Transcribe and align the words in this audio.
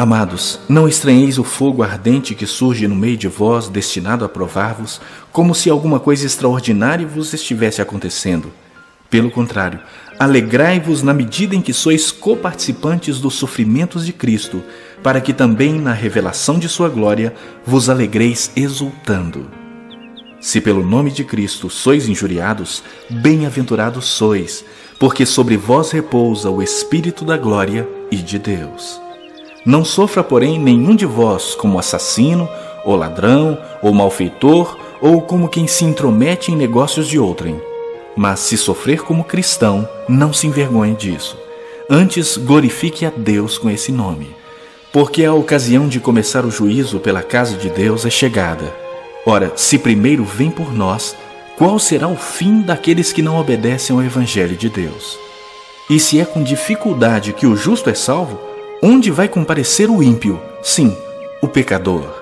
Amados, 0.00 0.58
não 0.66 0.88
estranheis 0.88 1.38
o 1.38 1.44
fogo 1.44 1.82
ardente 1.82 2.34
que 2.34 2.46
surge 2.46 2.88
no 2.88 2.96
meio 2.96 3.18
de 3.18 3.28
vós, 3.28 3.68
destinado 3.68 4.24
a 4.24 4.30
provar-vos, 4.30 4.98
como 5.30 5.54
se 5.54 5.68
alguma 5.68 6.00
coisa 6.00 6.24
extraordinária 6.24 7.06
vos 7.06 7.34
estivesse 7.34 7.82
acontecendo. 7.82 8.50
Pelo 9.10 9.30
contrário, 9.30 9.78
alegrai-vos 10.18 11.02
na 11.02 11.12
medida 11.12 11.54
em 11.54 11.60
que 11.60 11.74
sois 11.74 12.10
coparticipantes 12.10 13.20
dos 13.20 13.34
sofrimentos 13.34 14.06
de 14.06 14.14
Cristo, 14.14 14.62
para 15.02 15.20
que 15.20 15.34
também 15.34 15.78
na 15.78 15.92
revelação 15.92 16.58
de 16.58 16.66
sua 16.66 16.88
glória 16.88 17.34
vos 17.66 17.90
alegreis 17.90 18.50
exultando. 18.56 19.50
Se 20.40 20.62
pelo 20.62 20.82
nome 20.82 21.10
de 21.10 21.24
Cristo 21.24 21.68
sois 21.68 22.08
injuriados, 22.08 22.82
bem-aventurados 23.10 24.06
sois, 24.06 24.64
porque 24.98 25.26
sobre 25.26 25.58
vós 25.58 25.90
repousa 25.90 26.48
o 26.48 26.62
Espírito 26.62 27.22
da 27.22 27.36
glória 27.36 27.86
e 28.10 28.16
de 28.16 28.38
Deus. 28.38 29.09
Não 29.64 29.84
sofra, 29.84 30.22
porém, 30.24 30.58
nenhum 30.58 30.96
de 30.96 31.04
vós 31.04 31.54
como 31.54 31.78
assassino, 31.78 32.48
ou 32.84 32.96
ladrão, 32.96 33.58
ou 33.82 33.92
malfeitor, 33.92 34.76
ou 35.00 35.20
como 35.20 35.48
quem 35.48 35.66
se 35.66 35.84
intromete 35.84 36.50
em 36.50 36.56
negócios 36.56 37.06
de 37.06 37.18
outrem. 37.18 37.60
Mas 38.16 38.40
se 38.40 38.56
sofrer 38.56 39.02
como 39.02 39.24
cristão, 39.24 39.88
não 40.08 40.32
se 40.32 40.46
envergonhe 40.46 40.94
disso. 40.94 41.36
Antes 41.88 42.36
glorifique 42.36 43.04
a 43.04 43.12
Deus 43.14 43.58
com 43.58 43.70
esse 43.70 43.92
nome. 43.92 44.34
Porque 44.92 45.24
a 45.24 45.34
ocasião 45.34 45.88
de 45.88 46.00
começar 46.00 46.44
o 46.44 46.50
juízo 46.50 46.98
pela 46.98 47.22
casa 47.22 47.56
de 47.56 47.68
Deus 47.68 48.04
é 48.04 48.10
chegada. 48.10 48.74
Ora, 49.24 49.52
se 49.54 49.78
primeiro 49.78 50.24
vem 50.24 50.50
por 50.50 50.72
nós, 50.72 51.14
qual 51.56 51.78
será 51.78 52.08
o 52.08 52.16
fim 52.16 52.62
daqueles 52.62 53.12
que 53.12 53.22
não 53.22 53.38
obedecem 53.38 53.94
ao 53.94 54.02
Evangelho 54.02 54.56
de 54.56 54.68
Deus? 54.68 55.18
E 55.88 56.00
se 56.00 56.18
é 56.18 56.24
com 56.24 56.42
dificuldade 56.42 57.32
que 57.32 57.46
o 57.46 57.56
justo 57.56 57.90
é 57.90 57.94
salvo, 57.94 58.49
onde 58.82 59.10
vai 59.10 59.28
comparecer 59.28 59.90
o 59.90 60.02
ímpio? 60.02 60.40
Sim, 60.62 60.96
o 61.42 61.48
pecador. 61.48 62.20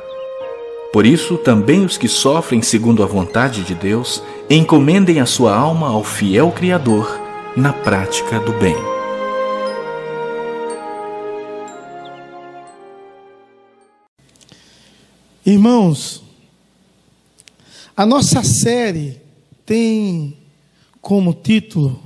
Por 0.92 1.04
isso, 1.04 1.36
também 1.36 1.84
os 1.84 1.98
que 1.98 2.08
sofrem 2.08 2.62
segundo 2.62 3.02
a 3.02 3.06
vontade 3.06 3.62
de 3.62 3.74
Deus 3.74 4.22
encomendem 4.48 5.20
a 5.20 5.26
sua 5.26 5.54
alma 5.54 5.88
ao 5.88 6.02
fiel 6.02 6.50
Criador 6.50 7.20
na 7.56 7.72
prática 7.72 8.40
do 8.40 8.52
bem. 8.52 8.76
Irmãos, 15.44 16.22
a 17.96 18.04
nossa 18.04 18.42
série 18.42 19.20
tem 19.64 20.36
como 21.00 21.32
título 21.32 22.02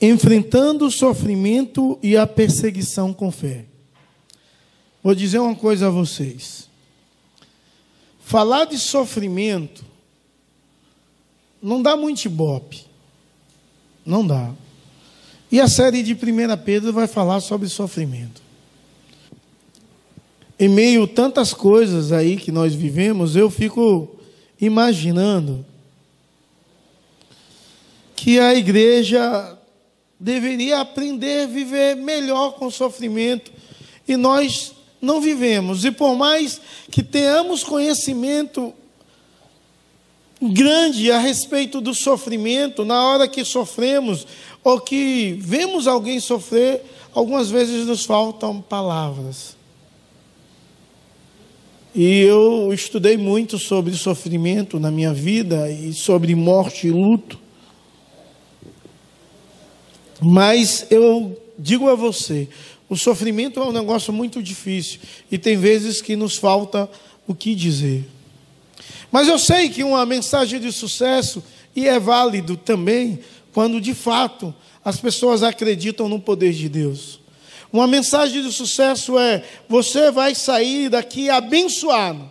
Enfrentando 0.00 0.86
o 0.86 0.90
sofrimento 0.90 1.98
e 2.02 2.16
a 2.16 2.26
perseguição 2.26 3.12
com 3.12 3.32
fé. 3.32 3.67
Vou 5.02 5.14
dizer 5.14 5.38
uma 5.38 5.54
coisa 5.54 5.86
a 5.86 5.90
vocês. 5.90 6.68
Falar 8.20 8.66
de 8.66 8.78
sofrimento 8.78 9.84
não 11.62 11.82
dá 11.82 11.96
muito 11.96 12.24
ibope. 12.24 12.84
Não 14.04 14.26
dá. 14.26 14.52
E 15.50 15.60
a 15.60 15.68
série 15.68 16.02
de 16.02 16.12
1 16.12 16.16
Pedro 16.64 16.92
vai 16.92 17.06
falar 17.06 17.40
sobre 17.40 17.68
sofrimento. 17.68 18.42
Em 20.58 20.68
meio 20.68 21.04
a 21.04 21.08
tantas 21.08 21.54
coisas 21.54 22.12
aí 22.12 22.36
que 22.36 22.50
nós 22.50 22.74
vivemos, 22.74 23.36
eu 23.36 23.48
fico 23.48 24.16
imaginando 24.60 25.64
que 28.16 28.40
a 28.40 28.54
igreja 28.54 29.56
deveria 30.18 30.80
aprender 30.80 31.44
a 31.44 31.46
viver 31.46 31.94
melhor 31.94 32.54
com 32.54 32.66
o 32.66 32.72
sofrimento 32.72 33.52
e 34.06 34.16
nós 34.16 34.74
não 35.00 35.20
vivemos. 35.20 35.84
E 35.84 35.90
por 35.90 36.16
mais 36.16 36.60
que 36.90 37.02
tenhamos 37.02 37.64
conhecimento 37.64 38.74
grande 40.40 41.10
a 41.10 41.18
respeito 41.18 41.80
do 41.80 41.94
sofrimento, 41.94 42.84
na 42.84 43.02
hora 43.02 43.28
que 43.28 43.44
sofremos 43.44 44.26
ou 44.62 44.80
que 44.80 45.36
vemos 45.40 45.86
alguém 45.86 46.20
sofrer, 46.20 46.84
algumas 47.12 47.50
vezes 47.50 47.86
nos 47.86 48.04
faltam 48.04 48.60
palavras. 48.60 49.56
E 51.94 52.20
eu 52.20 52.72
estudei 52.72 53.16
muito 53.16 53.58
sobre 53.58 53.94
sofrimento 53.94 54.78
na 54.78 54.90
minha 54.90 55.12
vida 55.12 55.70
e 55.70 55.92
sobre 55.92 56.34
morte 56.34 56.86
e 56.86 56.90
luto. 56.90 57.38
Mas 60.20 60.86
eu 60.90 61.40
digo 61.58 61.88
a 61.88 61.94
você, 61.94 62.48
o 62.88 62.96
sofrimento 62.96 63.60
é 63.60 63.64
um 63.64 63.72
negócio 63.72 64.12
muito 64.12 64.42
difícil 64.42 65.00
e 65.30 65.36
tem 65.36 65.56
vezes 65.56 66.00
que 66.00 66.16
nos 66.16 66.36
falta 66.36 66.88
o 67.26 67.34
que 67.34 67.54
dizer. 67.54 68.08
Mas 69.12 69.28
eu 69.28 69.38
sei 69.38 69.68
que 69.68 69.84
uma 69.84 70.04
mensagem 70.06 70.58
de 70.58 70.72
sucesso 70.72 71.42
e 71.76 71.86
é 71.86 71.98
válido 71.98 72.56
também 72.56 73.20
quando 73.52 73.80
de 73.80 73.94
fato 73.94 74.54
as 74.84 74.98
pessoas 74.98 75.42
acreditam 75.42 76.08
no 76.08 76.18
poder 76.18 76.52
de 76.52 76.68
Deus. 76.68 77.20
Uma 77.70 77.86
mensagem 77.86 78.42
de 78.42 78.50
sucesso 78.50 79.18
é: 79.18 79.44
você 79.68 80.10
vai 80.10 80.34
sair 80.34 80.88
daqui 80.88 81.28
abençoado. 81.28 82.30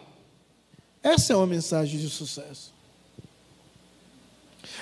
Essa 1.04 1.34
é 1.34 1.36
uma 1.36 1.48
mensagem 1.48 2.00
de 2.00 2.10
sucesso. 2.10 2.74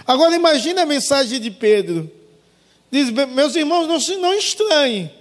Agora 0.07 0.35
imagine 0.35 0.79
a 0.79 0.85
mensagem 0.85 1.39
de 1.39 1.51
Pedro. 1.51 2.09
Diz, 2.91 3.09
meus 3.09 3.55
irmãos, 3.55 3.87
não, 3.87 4.21
não 4.21 4.33
estranhem. 4.33 5.11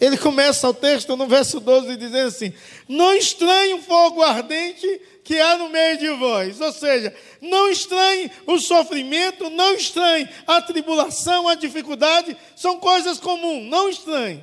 Ele 0.00 0.16
começa 0.16 0.66
o 0.66 0.72
texto 0.72 1.14
no 1.14 1.26
verso 1.26 1.60
12 1.60 1.96
dizendo 1.96 2.28
assim: 2.28 2.52
Não 2.88 3.14
estranhe 3.14 3.74
o 3.74 3.82
fogo 3.82 4.22
ardente 4.22 4.86
que 5.22 5.38
há 5.38 5.58
no 5.58 5.68
meio 5.68 5.98
de 5.98 6.08
vós. 6.16 6.58
Ou 6.60 6.72
seja, 6.72 7.14
não 7.40 7.68
estranhe 7.68 8.30
o 8.46 8.58
sofrimento, 8.58 9.50
não 9.50 9.74
estranhe 9.74 10.26
a 10.46 10.62
tribulação, 10.62 11.46
a 11.46 11.54
dificuldade, 11.54 12.36
são 12.56 12.78
coisas 12.78 13.20
comuns, 13.20 13.68
não 13.68 13.90
estranhe. 13.90 14.42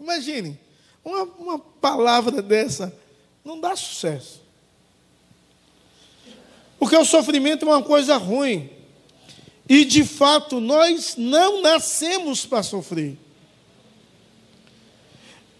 Imagine, 0.00 0.58
uma, 1.04 1.24
uma 1.24 1.58
palavra 1.58 2.40
dessa 2.40 2.92
não 3.44 3.60
dá 3.60 3.76
sucesso. 3.76 4.40
Porque 6.78 6.96
o 6.96 7.04
sofrimento 7.04 7.66
é 7.66 7.68
uma 7.68 7.82
coisa 7.82 8.16
ruim. 8.16 8.70
E 9.68 9.84
de 9.84 10.04
fato, 10.04 10.58
nós 10.58 11.16
não 11.16 11.60
nascemos 11.60 12.46
para 12.46 12.62
sofrer. 12.62 13.18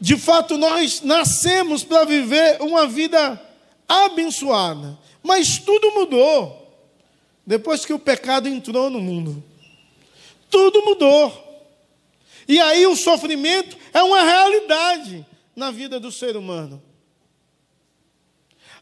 De 0.01 0.17
fato, 0.17 0.57
nós 0.57 1.03
nascemos 1.03 1.85
para 1.85 2.05
viver 2.05 2.63
uma 2.63 2.87
vida 2.87 3.41
abençoada. 3.87 4.99
Mas 5.23 5.59
tudo 5.59 5.93
mudou 5.93 6.57
depois 7.47 7.85
que 7.85 7.93
o 7.93 7.99
pecado 7.99 8.49
entrou 8.49 8.89
no 8.89 9.01
mundo. 9.01 9.43
Tudo 10.49 10.83
mudou. 10.85 11.49
E 12.49 12.59
aí 12.61 12.87
o 12.87 12.97
sofrimento 12.97 13.77
é 13.93 14.03
uma 14.03 14.23
realidade 14.23 15.27
na 15.55 15.71
vida 15.71 16.01
do 16.01 16.11
ser 16.11 16.37
humano. 16.37 16.83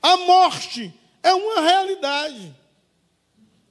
A 0.00 0.16
morte 0.18 0.94
é 1.22 1.34
uma 1.34 1.60
realidade. 1.60 2.54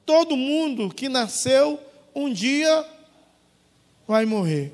Todo 0.06 0.36
mundo 0.36 0.94
que 0.94 1.08
nasceu 1.08 1.80
um 2.14 2.32
dia 2.32 2.86
vai 4.08 4.26
morrer. 4.26 4.74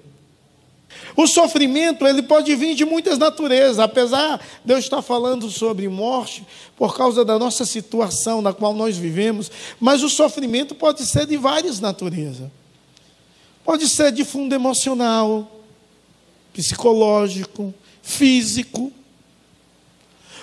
O 1.15 1.27
sofrimento, 1.27 2.07
ele 2.07 2.23
pode 2.23 2.55
vir 2.55 2.75
de 2.75 2.85
muitas 2.85 3.17
naturezas, 3.17 3.79
apesar 3.79 4.39
de 4.63 4.73
eu 4.73 4.77
estar 4.77 5.01
falando 5.01 5.49
sobre 5.49 5.87
morte 5.87 6.45
por 6.75 6.95
causa 6.95 7.23
da 7.23 7.37
nossa 7.37 7.65
situação 7.65 8.41
na 8.41 8.51
qual 8.51 8.73
nós 8.73 8.97
vivemos, 8.97 9.51
mas 9.79 10.03
o 10.03 10.09
sofrimento 10.09 10.73
pode 10.73 11.05
ser 11.05 11.27
de 11.27 11.37
várias 11.37 11.79
naturezas. 11.79 12.49
Pode 13.63 13.87
ser 13.87 14.11
de 14.11 14.25
fundo 14.25 14.53
emocional, 14.53 15.61
psicológico, 16.51 17.73
físico. 18.01 18.91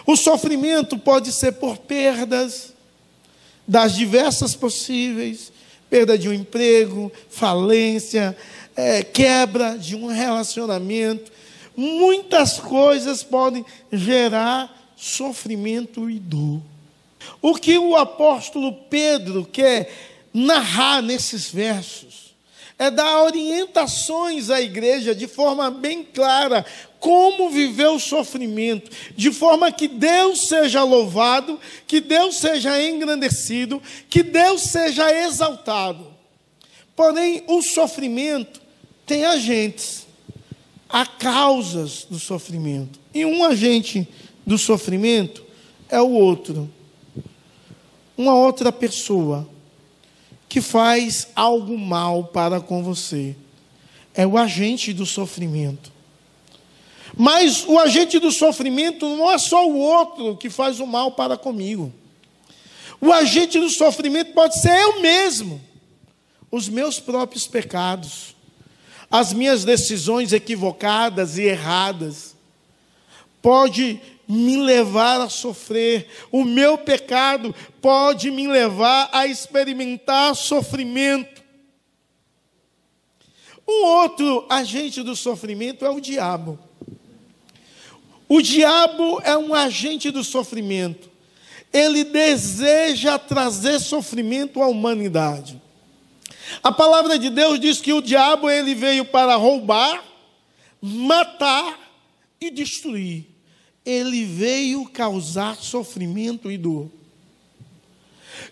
O 0.06 0.16
sofrimento 0.16 0.98
pode 0.98 1.32
ser 1.32 1.52
por 1.52 1.76
perdas, 1.78 2.72
das 3.70 3.94
diversas 3.94 4.56
possíveis 4.56 5.52
perda 5.90 6.16
de 6.16 6.28
um 6.28 6.32
emprego, 6.32 7.12
falência, 7.28 8.36
é, 8.76 9.02
quebra 9.02 9.76
de 9.76 9.96
um 9.96 10.06
relacionamento. 10.06 11.32
Muitas 11.76 12.60
coisas 12.60 13.22
podem 13.22 13.66
gerar 13.92 14.92
sofrimento 14.96 16.08
e 16.08 16.18
dor. 16.18 16.62
O 17.42 17.54
que 17.56 17.76
o 17.76 17.96
apóstolo 17.96 18.72
Pedro 18.88 19.44
quer 19.44 19.92
narrar 20.32 21.02
nesses 21.02 21.50
versos 21.50 22.30
é 22.78 22.90
dar 22.90 23.24
orientações 23.24 24.48
à 24.48 24.58
igreja 24.58 25.14
de 25.14 25.26
forma 25.26 25.70
bem 25.70 26.02
clara 26.02 26.64
como 27.00 27.48
viver 27.50 27.88
o 27.88 27.98
sofrimento, 27.98 28.90
de 29.16 29.32
forma 29.32 29.72
que 29.72 29.88
Deus 29.88 30.46
seja 30.46 30.84
louvado, 30.84 31.58
que 31.86 31.98
Deus 31.98 32.36
seja 32.36 32.80
engrandecido, 32.80 33.82
que 34.08 34.22
Deus 34.22 34.60
seja 34.62 35.10
exaltado. 35.24 36.06
Porém, 36.94 37.42
o 37.48 37.62
sofrimento 37.62 38.60
tem 39.06 39.24
agentes, 39.24 40.06
há 40.88 41.06
causas 41.06 42.06
do 42.08 42.18
sofrimento. 42.18 43.00
E 43.14 43.24
um 43.24 43.42
agente 43.42 44.06
do 44.46 44.58
sofrimento 44.58 45.42
é 45.88 46.00
o 46.00 46.10
outro. 46.10 46.70
Uma 48.16 48.34
outra 48.34 48.70
pessoa 48.70 49.48
que 50.50 50.60
faz 50.60 51.28
algo 51.34 51.78
mal 51.78 52.24
para 52.24 52.60
com 52.60 52.82
você. 52.82 53.34
É 54.12 54.26
o 54.26 54.36
agente 54.36 54.92
do 54.92 55.06
sofrimento. 55.06 55.90
Mas 57.22 57.66
o 57.68 57.78
agente 57.78 58.18
do 58.18 58.32
sofrimento 58.32 59.06
não 59.14 59.30
é 59.30 59.36
só 59.36 59.68
o 59.68 59.76
outro 59.76 60.38
que 60.38 60.48
faz 60.48 60.80
o 60.80 60.86
mal 60.86 61.12
para 61.12 61.36
comigo. 61.36 61.92
O 62.98 63.12
agente 63.12 63.60
do 63.60 63.68
sofrimento 63.68 64.32
pode 64.32 64.58
ser 64.58 64.74
eu 64.74 65.02
mesmo, 65.02 65.60
os 66.50 66.66
meus 66.66 66.98
próprios 66.98 67.46
pecados, 67.46 68.34
as 69.10 69.34
minhas 69.34 69.66
decisões 69.66 70.32
equivocadas 70.32 71.36
e 71.36 71.42
erradas. 71.42 72.34
Pode 73.42 74.00
me 74.26 74.56
levar 74.56 75.20
a 75.20 75.28
sofrer, 75.28 76.08
o 76.32 76.42
meu 76.42 76.78
pecado 76.78 77.54
pode 77.82 78.30
me 78.30 78.48
levar 78.48 79.10
a 79.12 79.26
experimentar 79.26 80.34
sofrimento. 80.34 81.42
Um 83.68 83.84
outro 83.84 84.46
agente 84.48 85.02
do 85.02 85.14
sofrimento 85.14 85.84
é 85.84 85.90
o 85.90 86.00
diabo. 86.00 86.69
O 88.32 88.40
diabo 88.40 89.20
é 89.24 89.36
um 89.36 89.52
agente 89.52 90.08
do 90.08 90.22
sofrimento. 90.22 91.10
Ele 91.72 92.04
deseja 92.04 93.18
trazer 93.18 93.80
sofrimento 93.80 94.62
à 94.62 94.68
humanidade. 94.68 95.60
A 96.62 96.70
palavra 96.70 97.18
de 97.18 97.28
Deus 97.28 97.58
diz 97.58 97.80
que 97.80 97.92
o 97.92 98.00
diabo 98.00 98.48
ele 98.48 98.72
veio 98.72 99.04
para 99.04 99.34
roubar, 99.34 100.04
matar 100.80 101.76
e 102.40 102.52
destruir. 102.52 103.26
Ele 103.84 104.24
veio 104.24 104.88
causar 104.88 105.56
sofrimento 105.56 106.52
e 106.52 106.56
dor. 106.56 106.88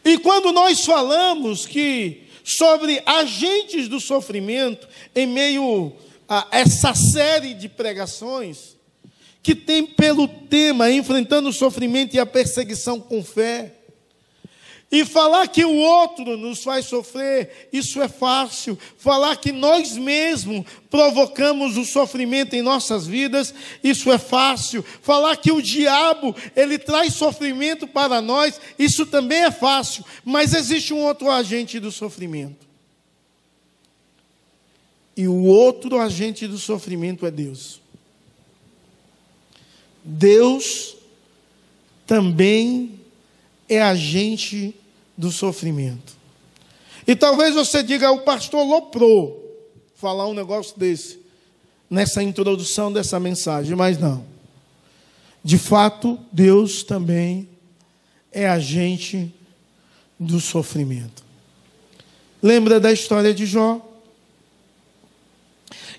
E 0.04 0.18
quando 0.18 0.50
nós 0.50 0.84
falamos 0.84 1.66
que 1.66 2.24
sobre 2.42 3.00
agentes 3.06 3.86
do 3.86 4.00
sofrimento 4.00 4.88
em 5.14 5.24
meio 5.28 5.92
a 6.28 6.48
essa 6.50 6.96
série 6.96 7.54
de 7.54 7.68
pregações, 7.68 8.76
que 9.48 9.54
tem 9.54 9.86
pelo 9.86 10.28
tema 10.28 10.90
enfrentando 10.90 11.48
o 11.48 11.54
sofrimento 11.54 12.14
e 12.14 12.20
a 12.20 12.26
perseguição 12.26 13.00
com 13.00 13.24
fé. 13.24 13.72
E 14.92 15.06
falar 15.06 15.48
que 15.48 15.64
o 15.64 15.74
outro 15.74 16.36
nos 16.36 16.62
faz 16.62 16.84
sofrer, 16.84 17.70
isso 17.72 18.02
é 18.02 18.08
fácil. 18.08 18.78
Falar 18.98 19.36
que 19.36 19.50
nós 19.50 19.96
mesmos 19.96 20.66
provocamos 20.90 21.78
o 21.78 21.84
sofrimento 21.86 22.54
em 22.54 22.60
nossas 22.60 23.06
vidas, 23.06 23.54
isso 23.82 24.12
é 24.12 24.18
fácil. 24.18 24.84
Falar 25.00 25.34
que 25.38 25.50
o 25.50 25.62
diabo, 25.62 26.36
ele 26.54 26.78
traz 26.78 27.14
sofrimento 27.14 27.86
para 27.86 28.20
nós, 28.20 28.60
isso 28.78 29.06
também 29.06 29.44
é 29.44 29.50
fácil. 29.50 30.04
Mas 30.26 30.52
existe 30.52 30.92
um 30.92 31.00
outro 31.00 31.30
agente 31.30 31.80
do 31.80 31.90
sofrimento. 31.90 32.66
E 35.16 35.26
o 35.26 35.44
outro 35.44 35.98
agente 35.98 36.46
do 36.46 36.58
sofrimento 36.58 37.24
é 37.24 37.30
Deus. 37.30 37.80
Deus 40.10 40.96
também 42.06 42.98
é 43.68 43.82
agente 43.82 44.74
do 45.14 45.30
sofrimento. 45.30 46.16
E 47.06 47.14
talvez 47.14 47.54
você 47.54 47.82
diga, 47.82 48.10
o 48.10 48.22
pastor 48.22 48.66
loprou 48.66 49.44
falar 49.96 50.26
um 50.26 50.32
negócio 50.32 50.78
desse, 50.78 51.20
nessa 51.90 52.22
introdução 52.22 52.90
dessa 52.90 53.20
mensagem, 53.20 53.76
mas 53.76 53.98
não. 53.98 54.24
De 55.44 55.58
fato, 55.58 56.18
Deus 56.32 56.82
também 56.82 57.46
é 58.32 58.48
agente 58.48 59.30
do 60.18 60.40
sofrimento. 60.40 61.22
Lembra 62.42 62.80
da 62.80 62.90
história 62.90 63.34
de 63.34 63.44
Jó? 63.44 63.86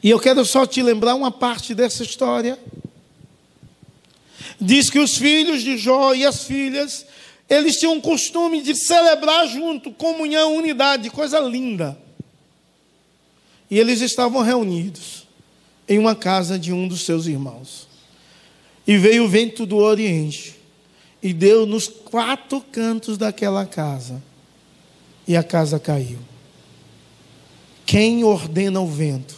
E 0.02 0.10
eu 0.10 0.20
quero 0.20 0.44
só 0.44 0.66
te 0.66 0.82
lembrar 0.82 1.14
uma 1.14 1.30
parte 1.30 1.76
dessa 1.76 2.02
história 2.02 2.58
diz 4.60 4.90
que 4.90 5.00
os 5.00 5.18
filhos 5.18 5.62
de 5.62 5.78
Jó 5.78 6.14
e 6.14 6.26
as 6.26 6.44
filhas, 6.44 7.06
eles 7.50 7.78
tinham 7.78 7.98
o 7.98 8.02
costume 8.02 8.62
de 8.62 8.76
celebrar 8.76 9.48
junto, 9.48 9.92
comunhão, 9.92 10.56
unidade, 10.56 11.10
coisa 11.10 11.40
linda. 11.40 11.98
E 13.72 13.78
eles 13.80 14.02
estavam 14.02 14.42
reunidos 14.42 15.28
em 15.88 15.98
uma 15.98 16.16
casa 16.16 16.58
de 16.58 16.74
um 16.74 16.88
dos 16.88 17.06
seus 17.06 17.26
irmãos. 17.26 17.88
E 18.86 18.98
veio 18.98 19.26
o 19.26 19.28
vento 19.28 19.66
do 19.66 19.78
Oriente 19.78 20.56
e 21.22 21.34
deu 21.34 21.66
nos 21.66 21.88
quatro 21.88 22.62
cantos 22.62 23.18
daquela 23.18 23.66
casa. 23.66 24.22
E 25.28 25.38
a 25.38 25.44
casa 25.44 25.80
caiu. 25.80 26.20
Quem 27.86 28.24
ordena 28.24 28.80
o 28.80 28.88
vento? 28.88 29.36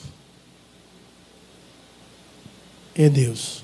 É 2.96 3.10
Deus. 3.10 3.64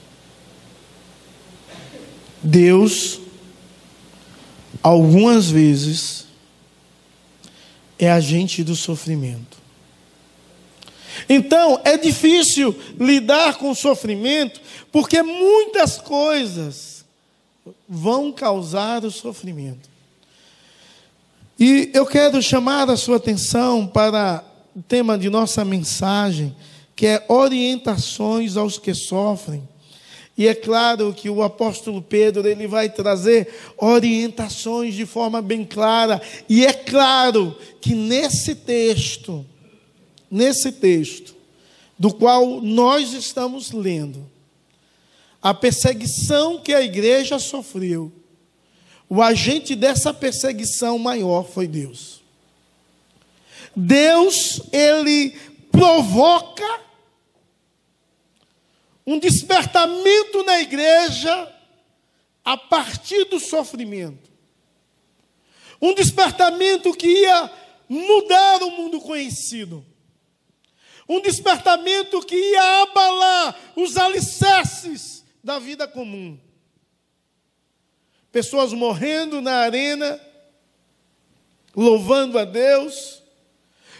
Deus, 2.47 3.19
algumas 4.81 5.49
vezes, 5.49 6.27
é 7.99 8.09
agente 8.09 8.63
do 8.63 8.73
sofrimento. 8.73 9.57
Então, 11.27 11.81
é 11.83 11.97
difícil 11.97 12.73
lidar 12.97 13.57
com 13.57 13.71
o 13.71 13.75
sofrimento, 13.75 14.61
porque 14.93 15.21
muitas 15.21 15.97
coisas 15.97 17.03
vão 17.89 18.31
causar 18.31 19.03
o 19.03 19.11
sofrimento. 19.11 19.89
E 21.59 21.91
eu 21.93 22.05
quero 22.05 22.41
chamar 22.41 22.89
a 22.89 22.95
sua 22.95 23.17
atenção 23.17 23.85
para 23.85 24.41
o 24.73 24.81
tema 24.81 25.17
de 25.17 25.29
nossa 25.29 25.65
mensagem, 25.65 26.55
que 26.95 27.07
é 27.07 27.25
orientações 27.27 28.55
aos 28.55 28.77
que 28.77 28.93
sofrem. 28.93 29.67
E 30.37 30.47
é 30.47 30.53
claro 30.53 31.13
que 31.13 31.29
o 31.29 31.41
apóstolo 31.41 31.99
Pedro 31.99 32.47
ele 32.47 32.67
vai 32.67 32.89
trazer 32.89 33.51
orientações 33.75 34.93
de 34.93 35.03
forma 35.03 35.41
bem 35.41 35.65
clara. 35.65 36.21
E 36.47 36.63
é 36.63 36.71
claro 36.71 37.57
que 37.81 37.95
nesse 37.95 38.53
texto, 38.53 39.43
nesse 40.29 40.71
texto, 40.71 41.35
do 41.97 42.13
qual 42.13 42.61
nós 42.61 43.13
estamos 43.13 43.71
lendo, 43.71 44.29
a 45.41 45.55
perseguição 45.55 46.59
que 46.59 46.73
a 46.73 46.83
igreja 46.83 47.39
sofreu, 47.39 48.11
o 49.09 49.23
agente 49.23 49.75
dessa 49.75 50.13
perseguição 50.13 50.99
maior 50.99 51.43
foi 51.43 51.65
Deus. 51.65 52.21
Deus, 53.75 54.61
ele 54.71 55.33
provoca 55.71 56.86
um 59.07 59.17
despertamento 59.17 60.43
na 60.43 60.59
igreja 60.59 61.55
a 62.43 62.57
partir 62.57 63.23
do 63.25 63.39
sofrimento. 63.39 64.29
Um 65.81 65.93
despertamento 65.93 66.93
que 66.93 67.07
ia 67.07 67.51
mudar 67.87 68.63
o 68.63 68.71
mundo 68.71 68.99
conhecido. 68.99 69.85
Um 71.07 71.21
despertamento 71.21 72.19
que 72.19 72.35
ia 72.35 72.81
abalar 72.81 73.71
os 73.77 73.95
alicerces 73.95 75.23
da 75.41 75.57
vida 75.57 75.87
comum. 75.87 76.37
Pessoas 78.29 78.73
morrendo 78.73 79.39
na 79.39 79.59
arena, 79.59 80.19
louvando 81.73 82.37
a 82.37 82.43
Deus, 82.43 83.23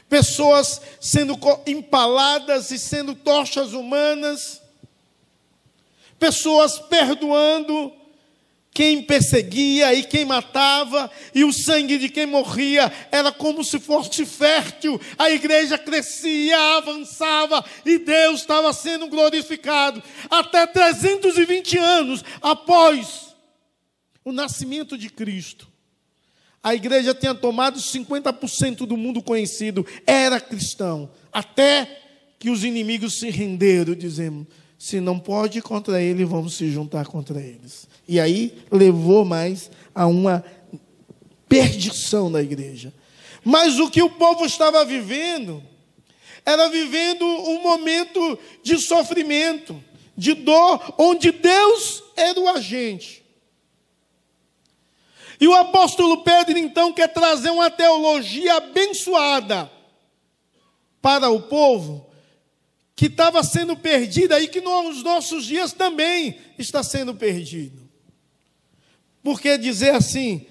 pessoas 0.10 0.82
sendo 1.00 1.40
empaladas 1.66 2.72
e 2.72 2.78
sendo 2.78 3.16
tochas 3.16 3.72
humanas, 3.72 4.67
pessoas 6.20 6.80
perdoando 6.80 7.94
quem 8.78 9.02
perseguia 9.02 9.92
e 9.96 10.04
quem 10.04 10.24
matava, 10.24 11.10
e 11.34 11.44
o 11.44 11.52
sangue 11.52 11.98
de 11.98 12.10
quem 12.10 12.28
morria 12.28 12.94
era 13.12 13.32
como 13.32 13.64
se 13.64 13.80
fosse 13.80 14.24
fértil. 14.24 15.02
A 15.18 15.32
igreja 15.32 15.80
crescia, 15.80 16.78
avançava 16.78 17.66
e 17.84 17.98
Deus 17.98 18.42
estava 18.42 18.72
sendo 18.74 19.08
glorificado. 19.08 20.04
Até 20.30 20.68
320 20.68 21.76
anos 21.80 22.24
após 22.40 23.36
o 24.24 24.32
nascimento 24.32 24.96
de 24.96 25.10
Cristo, 25.10 25.68
a 26.62 26.76
igreja 26.76 27.16
tinha 27.16 27.34
tomado 27.34 27.80
50% 27.80 28.86
do 28.86 28.96
mundo 28.96 29.24
conhecido, 29.24 29.84
era 30.06 30.40
cristão, 30.40 31.10
até 31.34 32.00
que 32.38 32.52
os 32.52 32.64
inimigos 32.64 33.18
se 33.18 33.32
renderam, 33.32 33.96
dizendo 33.96 34.46
se 34.78 35.00
não 35.00 35.18
pode 35.18 35.62
contra 35.62 36.02
ele, 36.02 36.24
vamos 36.24 36.56
se 36.56 36.70
juntar 36.70 37.06
contra 37.08 37.40
eles. 37.40 37.88
E 38.08 38.20
aí 38.20 38.58
levou 38.72 39.26
mais 39.26 39.72
a 39.94 40.06
uma 40.06 40.44
perdição 41.50 42.32
da 42.32 42.42
igreja. 42.42 42.94
Mas 43.44 43.80
o 43.80 43.90
que 43.90 44.02
o 44.02 44.10
povo 44.10 44.46
estava 44.46 44.86
vivendo 44.86 45.64
era 46.46 46.70
vivendo 46.70 47.26
um 47.26 47.62
momento 47.62 48.40
de 48.64 48.78
sofrimento, 48.78 49.84
de 50.16 50.34
dor, 50.34 50.94
onde 50.98 51.32
Deus 51.32 52.04
era 52.16 52.40
o 52.40 52.48
agente. 52.48 53.24
E 55.40 55.48
o 55.48 55.54
apóstolo 55.54 56.24
Pedro, 56.24 56.58
então, 56.58 56.94
quer 56.94 57.10
trazer 57.10 57.50
uma 57.50 57.70
teologia 57.70 58.56
abençoada 58.56 59.70
para 61.02 61.30
o 61.30 61.42
povo 61.44 62.07
que 62.98 63.06
estava 63.06 63.44
sendo 63.44 63.78
perdida 63.78 64.42
e 64.42 64.48
que 64.48 64.60
nos 64.60 65.04
nossos 65.04 65.46
dias 65.46 65.72
também 65.72 66.36
está 66.58 66.82
sendo 66.82 67.14
perdido. 67.14 67.88
Porque 69.22 69.56
dizer 69.56 69.92
assim, 69.92 70.48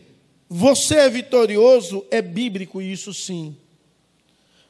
você 0.49 0.95
é 0.95 1.11
vitorioso, 1.11 2.07
é 2.09 2.23
bíblico, 2.23 2.81
isso 2.81 3.13
sim. 3.13 3.57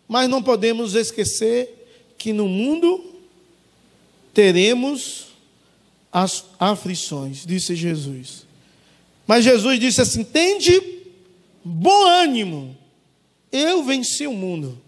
Mas 0.08 0.26
não 0.26 0.42
podemos 0.42 0.94
esquecer 0.94 2.14
que 2.16 2.32
no 2.32 2.48
mundo 2.48 3.20
teremos 4.32 5.26
as 6.10 6.46
aflições, 6.58 7.44
disse 7.44 7.76
Jesus. 7.76 8.46
Mas 9.26 9.44
Jesus 9.44 9.78
disse 9.78 10.00
assim: 10.00 10.24
tende 10.24 10.80
bom 11.62 12.06
ânimo, 12.06 12.74
eu 13.52 13.84
venci 13.84 14.26
o 14.26 14.32
mundo. 14.32 14.80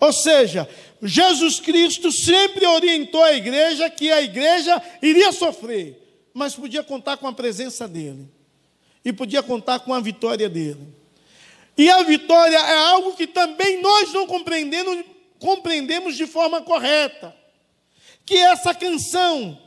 Ou 0.00 0.12
seja, 0.12 0.68
Jesus 1.02 1.58
Cristo 1.58 2.12
sempre 2.12 2.64
orientou 2.64 3.22
a 3.24 3.32
igreja 3.32 3.90
que 3.90 4.10
a 4.12 4.22
igreja 4.22 4.80
iria 5.02 5.32
sofrer, 5.32 6.00
mas 6.32 6.54
podia 6.54 6.82
contar 6.84 7.16
com 7.16 7.26
a 7.26 7.32
presença 7.32 7.88
dele 7.88 8.28
e 9.04 9.12
podia 9.12 9.42
contar 9.42 9.80
com 9.80 9.92
a 9.92 10.00
vitória 10.00 10.48
dele. 10.48 10.86
E 11.76 11.90
a 11.90 12.02
vitória 12.02 12.56
é 12.56 12.76
algo 12.90 13.16
que 13.16 13.26
também 13.26 13.80
nós 13.80 14.12
não 14.12 14.26
compreendemos, 14.26 15.04
compreendemos 15.38 16.16
de 16.16 16.26
forma 16.26 16.62
correta. 16.62 17.34
Que 18.24 18.36
essa 18.36 18.74
canção 18.74 19.58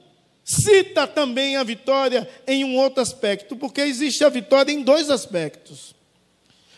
cita 0.44 1.08
também 1.08 1.58
a 1.58 1.63
vitória 1.63 2.30
em 2.48 2.63
um 2.63 2.77
outro 2.77 3.01
aspecto, 3.01 3.56
porque 3.56 3.82
existe 3.82 4.24
a 4.24 4.30
vitória 4.30 4.72
em 4.72 4.84
dois 4.84 5.10
aspectos. 5.10 5.95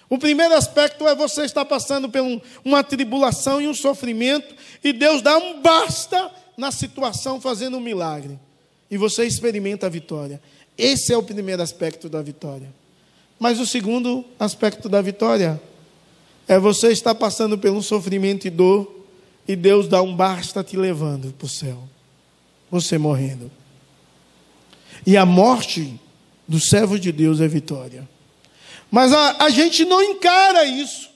O 0.10 0.18
primeiro 0.18 0.54
aspecto 0.54 1.06
é 1.08 1.14
você 1.14 1.44
estar 1.44 1.66
passando 1.66 2.10
por 2.10 2.42
uma 2.64 2.84
tribulação 2.84 3.60
e 3.60 3.68
um 3.68 3.74
sofrimento, 3.74 4.56
e 4.84 4.94
Deus 4.94 5.22
dá 5.22 5.38
um 5.38 5.62
basta 5.62 6.32
na 6.58 6.72
situação, 6.72 7.42
fazendo 7.42 7.78
um 7.78 7.82
milagre. 7.82 8.40
E 8.90 8.98
você 8.98 9.26
experimenta 9.26 9.86
a 9.86 9.90
vitória. 9.90 10.42
Esse 10.78 11.12
é 11.12 11.18
o 11.18 11.24
primeiro 11.24 11.62
aspecto 11.62 12.08
da 12.08 12.22
vitória. 12.22 12.74
Mas 13.38 13.60
o 13.60 13.68
segundo 13.68 14.24
aspecto 14.40 14.88
da 14.88 15.02
vitória 15.02 15.62
é 16.48 16.58
você 16.58 16.88
estar 16.92 17.14
passando 17.14 17.58
por 17.58 17.70
um 17.72 17.82
sofrimento 17.82 18.48
e 18.48 18.50
dor, 18.50 18.96
e 19.48 19.56
Deus 19.56 19.88
dá 19.88 20.02
um 20.02 20.16
basta 20.16 20.64
te 20.64 20.78
levando 20.78 21.34
para 21.34 21.46
o 21.46 21.50
céu. 21.50 21.84
Você 22.72 22.98
morrendo. 22.98 23.52
E 25.06 25.16
a 25.18 25.26
morte 25.26 26.00
do 26.48 26.60
servo 26.60 26.98
de 26.98 27.12
Deus 27.12 27.42
é 27.42 27.48
vitória. 27.48 28.08
Mas 28.90 29.14
a, 29.14 29.46
a 29.46 29.50
gente 29.50 29.86
não 29.86 30.02
encara 30.02 30.66
isso 30.66 31.10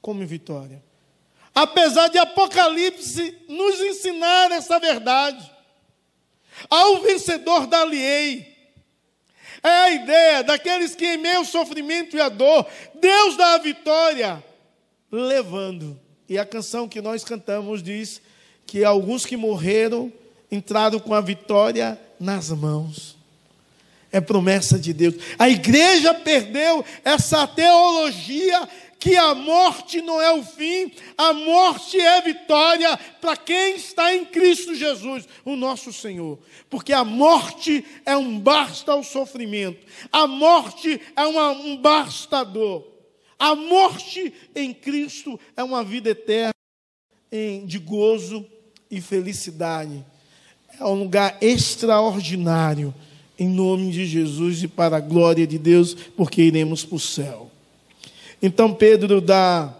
como 0.00 0.26
vitória. 0.26 0.82
Apesar 1.54 2.08
de 2.08 2.18
Apocalipse 2.18 3.36
nos 3.48 3.80
ensinar 3.80 4.50
essa 4.52 4.78
verdade. 4.78 5.50
Ao 6.68 7.00
vencedor 7.00 7.66
dar-lhe-ei 7.66 8.50
é 9.62 9.68
a 9.68 9.90
ideia 9.90 10.42
daqueles 10.42 10.94
que 10.94 11.06
em 11.06 11.18
meio 11.18 11.38
ao 11.38 11.44
sofrimento 11.44 12.16
e 12.16 12.20
a 12.20 12.28
dor, 12.28 12.66
Deus 12.94 13.36
dá 13.36 13.54
a 13.54 13.58
vitória, 13.58 14.42
levando. 15.10 16.00
E 16.28 16.38
a 16.38 16.46
canção 16.46 16.88
que 16.88 17.00
nós 17.00 17.24
cantamos 17.24 17.82
diz 17.82 18.22
que 18.66 18.84
alguns 18.84 19.26
que 19.26 19.36
morreram 19.36 20.12
entraram 20.50 20.98
com 20.98 21.12
a 21.12 21.20
vitória 21.20 22.00
nas 22.18 22.50
mãos. 22.50 23.19
É 24.12 24.20
promessa 24.20 24.78
de 24.78 24.92
Deus. 24.92 25.14
A 25.38 25.48
igreja 25.48 26.12
perdeu 26.14 26.84
essa 27.04 27.46
teologia 27.46 28.68
que 29.00 29.16
a 29.16 29.34
morte 29.34 30.02
não 30.02 30.20
é 30.20 30.30
o 30.30 30.42
fim, 30.42 30.92
a 31.16 31.32
morte 31.32 31.98
é 31.98 32.20
vitória 32.20 32.98
para 33.18 33.34
quem 33.34 33.76
está 33.76 34.14
em 34.14 34.26
Cristo 34.26 34.74
Jesus, 34.74 35.26
o 35.42 35.56
nosso 35.56 35.90
Senhor. 35.90 36.38
Porque 36.68 36.92
a 36.92 37.02
morte 37.02 37.82
é 38.04 38.14
um 38.14 38.38
basta 38.38 38.92
ao 38.92 39.02
sofrimento, 39.02 39.86
a 40.12 40.26
morte 40.26 41.00
é 41.16 41.24
uma, 41.24 41.50
um 41.52 41.78
bastador. 41.78 42.86
A 43.38 43.54
morte 43.54 44.34
em 44.54 44.74
Cristo 44.74 45.40
é 45.56 45.64
uma 45.64 45.82
vida 45.82 46.10
eterna 46.10 46.52
de 47.64 47.78
gozo 47.78 48.46
e 48.90 49.00
felicidade. 49.00 50.04
É 50.78 50.84
um 50.84 51.04
lugar 51.04 51.38
extraordinário, 51.40 52.94
em 53.40 53.48
nome 53.48 53.90
de 53.90 54.04
Jesus 54.04 54.62
e 54.62 54.68
para 54.68 54.98
a 54.98 55.00
glória 55.00 55.46
de 55.46 55.56
Deus, 55.56 55.96
porque 56.14 56.42
iremos 56.42 56.84
para 56.84 56.96
o 56.96 57.00
céu. 57.00 57.50
Então 58.42 58.74
Pedro 58.74 59.18
dá 59.18 59.74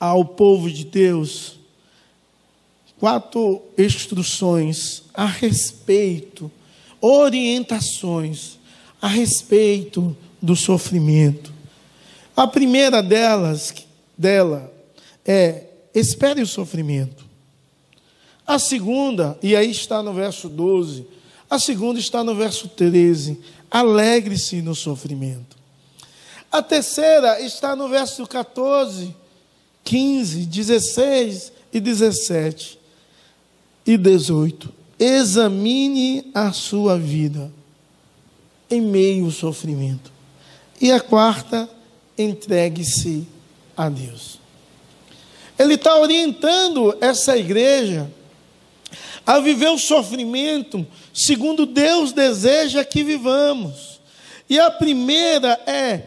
ao 0.00 0.24
povo 0.24 0.68
de 0.68 0.84
Deus 0.84 1.60
quatro 2.98 3.62
instruções 3.78 5.04
a 5.14 5.26
respeito, 5.26 6.50
orientações 7.00 8.58
a 9.00 9.06
respeito 9.06 10.16
do 10.42 10.56
sofrimento. 10.56 11.52
A 12.36 12.48
primeira 12.48 13.00
delas, 13.00 13.72
dela, 14.18 14.72
é 15.24 15.66
espere 15.94 16.42
o 16.42 16.46
sofrimento. 16.46 17.24
A 18.44 18.58
segunda, 18.58 19.38
e 19.40 19.54
aí 19.54 19.70
está 19.70 20.02
no 20.02 20.12
verso 20.12 20.48
12, 20.48 21.06
a 21.50 21.58
segunda 21.58 21.98
está 21.98 22.22
no 22.22 22.36
verso 22.36 22.68
13, 22.68 23.40
alegre-se 23.68 24.62
no 24.62 24.72
sofrimento. 24.72 25.58
A 26.50 26.62
terceira 26.62 27.40
está 27.40 27.74
no 27.74 27.88
verso 27.88 28.24
14, 28.24 29.14
15, 29.82 30.46
16 30.46 31.52
e 31.72 31.80
17 31.80 32.78
e 33.84 33.96
18. 33.96 34.72
Examine 34.98 36.30
a 36.32 36.52
sua 36.52 36.96
vida 36.96 37.50
em 38.70 38.80
meio 38.80 39.24
ao 39.24 39.30
sofrimento. 39.32 40.12
E 40.80 40.92
a 40.92 41.00
quarta, 41.00 41.68
entregue-se 42.16 43.26
a 43.76 43.88
Deus. 43.88 44.38
Ele 45.58 45.74
está 45.74 45.98
orientando 45.98 46.96
essa 47.00 47.36
igreja 47.36 48.10
a 49.26 49.38
viver 49.40 49.68
o 49.68 49.78
sofrimento 49.78 50.86
segundo 51.12 51.66
Deus 51.66 52.12
deseja 52.12 52.84
que 52.84 53.04
vivamos. 53.04 54.00
E 54.48 54.58
a 54.58 54.70
primeira 54.70 55.60
é 55.66 56.02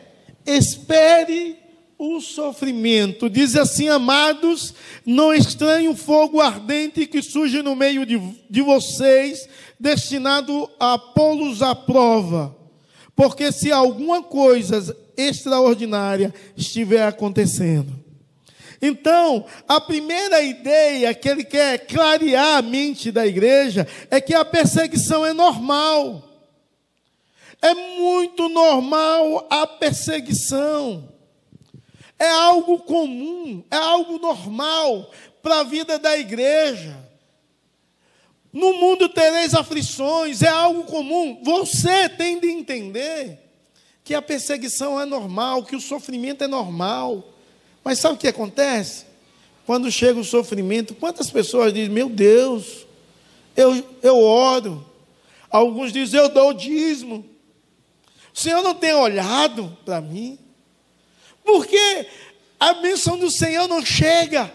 espere 0.46 1.58
o 1.98 2.20
sofrimento. 2.20 3.30
Diz 3.30 3.56
assim, 3.56 3.88
amados, 3.88 4.74
não 5.06 5.34
estranhe 5.34 5.88
o 5.88 5.96
fogo 5.96 6.42
ardente 6.42 7.06
que 7.06 7.22
surge 7.22 7.62
no 7.62 7.76
meio 7.76 8.06
de, 8.06 8.20
de 8.50 8.62
vocês, 8.62 9.48
destinado 9.80 10.70
a 10.80 10.98
pô-los 10.98 11.62
à 11.62 11.74
prova. 11.74 12.56
Porque 13.16 13.52
se 13.52 13.72
alguma 13.72 14.22
coisa 14.22 14.98
extraordinária 15.16 16.34
estiver 16.58 17.08
acontecendo. 17.08 18.03
Então, 18.86 19.46
a 19.66 19.80
primeira 19.80 20.42
ideia 20.42 21.14
que 21.14 21.30
ele 21.30 21.46
quer 21.46 21.88
clarear 21.88 22.58
a 22.58 22.62
mente 22.62 23.14
da 23.14 23.26
igreja 23.26 23.88
é 24.12 24.20
que 24.20 24.36
a 24.36 24.44
perseguição 24.44 25.26
é 25.26 25.32
normal. 25.32 26.22
É 27.62 27.74
muito 27.74 28.50
normal 28.50 29.48
a 29.50 29.66
perseguição. 29.66 31.08
É 32.20 32.30
algo 32.30 32.80
comum, 32.80 33.64
é 33.72 33.78
algo 33.78 34.20
normal 34.20 35.10
para 35.42 35.62
a 35.62 35.64
vida 35.64 35.98
da 35.98 36.18
igreja. 36.18 37.00
No 38.52 38.74
mundo 38.74 39.08
tereis 39.08 39.56
aflições, 39.56 40.42
é 40.42 40.50
algo 40.50 40.84
comum. 40.84 41.42
Você 41.42 42.10
tem 42.10 42.38
de 42.38 42.50
entender 42.50 43.40
que 44.04 44.14
a 44.14 44.22
perseguição 44.22 45.00
é 45.00 45.06
normal, 45.06 45.64
que 45.64 45.76
o 45.78 45.82
sofrimento 45.82 46.44
é 46.44 46.48
normal. 46.48 47.33
Mas 47.84 48.00
sabe 48.00 48.16
o 48.16 48.18
que 48.18 48.28
acontece? 48.28 49.06
Quando 49.66 49.92
chega 49.92 50.20
o 50.20 50.24
sofrimento, 50.24 50.96
quantas 50.96 51.30
pessoas 51.30 51.74
dizem: 51.74 51.90
Meu 51.90 52.10
Deus, 52.10 52.86
eu, 53.56 53.84
eu 54.02 54.20
oro. 54.20 54.86
Alguns 55.50 55.92
dizem: 55.92 56.20
Eu 56.20 56.30
dou 56.30 56.50
o 56.50 56.54
dízimo. 56.54 57.26
O 58.34 58.40
Senhor 58.40 58.62
não 58.62 58.74
tem 58.74 58.94
olhado 58.94 59.78
para 59.86 60.02
mim? 60.02 60.40
Porque 61.44 62.08
a 62.60 62.74
bênção 62.76 63.18
do 63.18 63.30
Senhor 63.30 63.68
não 63.68 63.86
chega. 63.86 64.52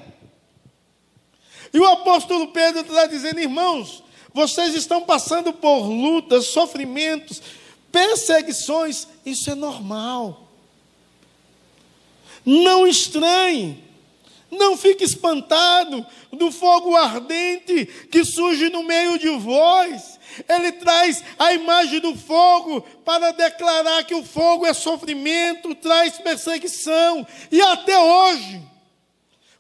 E 1.73 1.79
o 1.79 1.85
apóstolo 1.85 2.49
Pedro 2.49 2.81
está 2.81 3.07
dizendo, 3.07 3.41
irmãos, 3.41 4.03
vocês 4.33 4.75
estão 4.75 5.03
passando 5.03 5.53
por 5.53 5.87
lutas, 5.87 6.47
sofrimentos, 6.47 7.43
perseguições, 7.93 9.07
isso 9.25 9.51
é 9.51 9.55
normal. 9.55 10.48
Não 12.49 12.87
estranhe, 12.87 13.85
Não 14.51 14.75
fique 14.75 15.05
espantado 15.05 16.07
do 16.33 16.51
fogo 16.51 16.97
ardente 16.97 17.85
que 18.11 18.25
surge 18.25 18.71
no 18.71 18.83
meio 18.83 19.19
de 19.19 19.29
vós. 19.37 20.19
Ele 20.49 20.73
traz 20.73 21.23
a 21.39 21.53
imagem 21.53 22.01
do 22.01 22.17
fogo 22.17 22.81
para 23.05 23.33
declarar 23.33 24.03
que 24.05 24.15
o 24.15 24.25
fogo 24.25 24.65
é 24.65 24.73
sofrimento, 24.73 25.75
traz 25.75 26.17
perseguição. 26.17 27.27
E 27.53 27.61
até 27.61 27.99
hoje, 27.99 28.63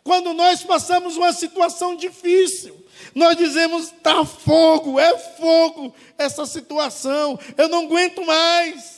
quando 0.03 0.33
nós 0.33 0.63
passamos 0.63 1.19
uma 1.19 1.35
situação 1.35 1.95
difícil, 1.95 2.75
nós 3.15 3.37
dizemos: 3.37 3.93
está 3.93 4.25
fogo, 4.25 4.99
é 4.99 5.19
fogo 5.19 5.95
essa 6.17 6.47
situação, 6.47 7.39
eu 7.59 7.69
não 7.69 7.85
aguento 7.85 8.25
mais. 8.25 8.98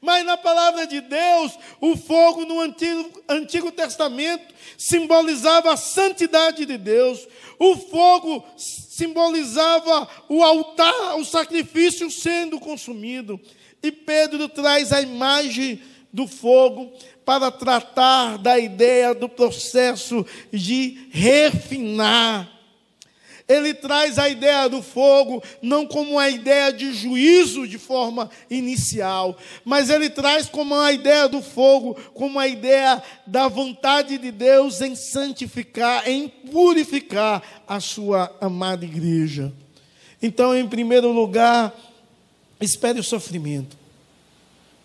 Mas 0.00 0.24
na 0.24 0.36
palavra 0.36 0.86
de 0.86 1.00
Deus, 1.00 1.58
o 1.80 1.96
fogo 1.96 2.44
no 2.44 2.60
Antigo, 2.60 3.22
Antigo 3.28 3.72
Testamento 3.72 4.54
simbolizava 4.76 5.72
a 5.72 5.76
santidade 5.76 6.64
de 6.66 6.76
Deus. 6.76 7.26
O 7.58 7.76
fogo 7.76 8.44
simbolizava 8.56 10.08
o 10.28 10.42
altar, 10.42 11.16
o 11.16 11.24
sacrifício 11.24 12.10
sendo 12.10 12.58
consumido. 12.58 13.40
E 13.82 13.90
Pedro 13.92 14.48
traz 14.48 14.92
a 14.92 15.00
imagem 15.00 15.82
do 16.12 16.26
fogo 16.26 16.92
para 17.24 17.50
tratar 17.50 18.38
da 18.38 18.58
ideia 18.58 19.14
do 19.14 19.28
processo 19.28 20.24
de 20.52 21.08
refinar 21.10 22.55
ele 23.48 23.72
traz 23.72 24.18
a 24.18 24.28
ideia 24.28 24.68
do 24.68 24.82
fogo 24.82 25.42
não 25.62 25.86
como 25.86 26.12
uma 26.12 26.28
ideia 26.28 26.72
de 26.72 26.92
juízo 26.92 27.66
de 27.66 27.78
forma 27.78 28.28
inicial, 28.50 29.36
mas 29.64 29.88
ele 29.88 30.10
traz 30.10 30.48
como 30.48 30.74
a 30.74 30.92
ideia 30.92 31.28
do 31.28 31.40
fogo, 31.40 31.94
como 32.12 32.40
a 32.40 32.48
ideia 32.48 33.00
da 33.26 33.46
vontade 33.46 34.18
de 34.18 34.32
Deus 34.32 34.80
em 34.80 34.96
santificar, 34.96 36.08
em 36.08 36.28
purificar 36.28 37.42
a 37.68 37.78
sua 37.78 38.34
amada 38.40 38.84
igreja. 38.84 39.52
Então, 40.20 40.56
em 40.56 40.66
primeiro 40.66 41.12
lugar, 41.12 41.72
espere 42.60 42.98
o 42.98 43.04
sofrimento. 43.04 43.76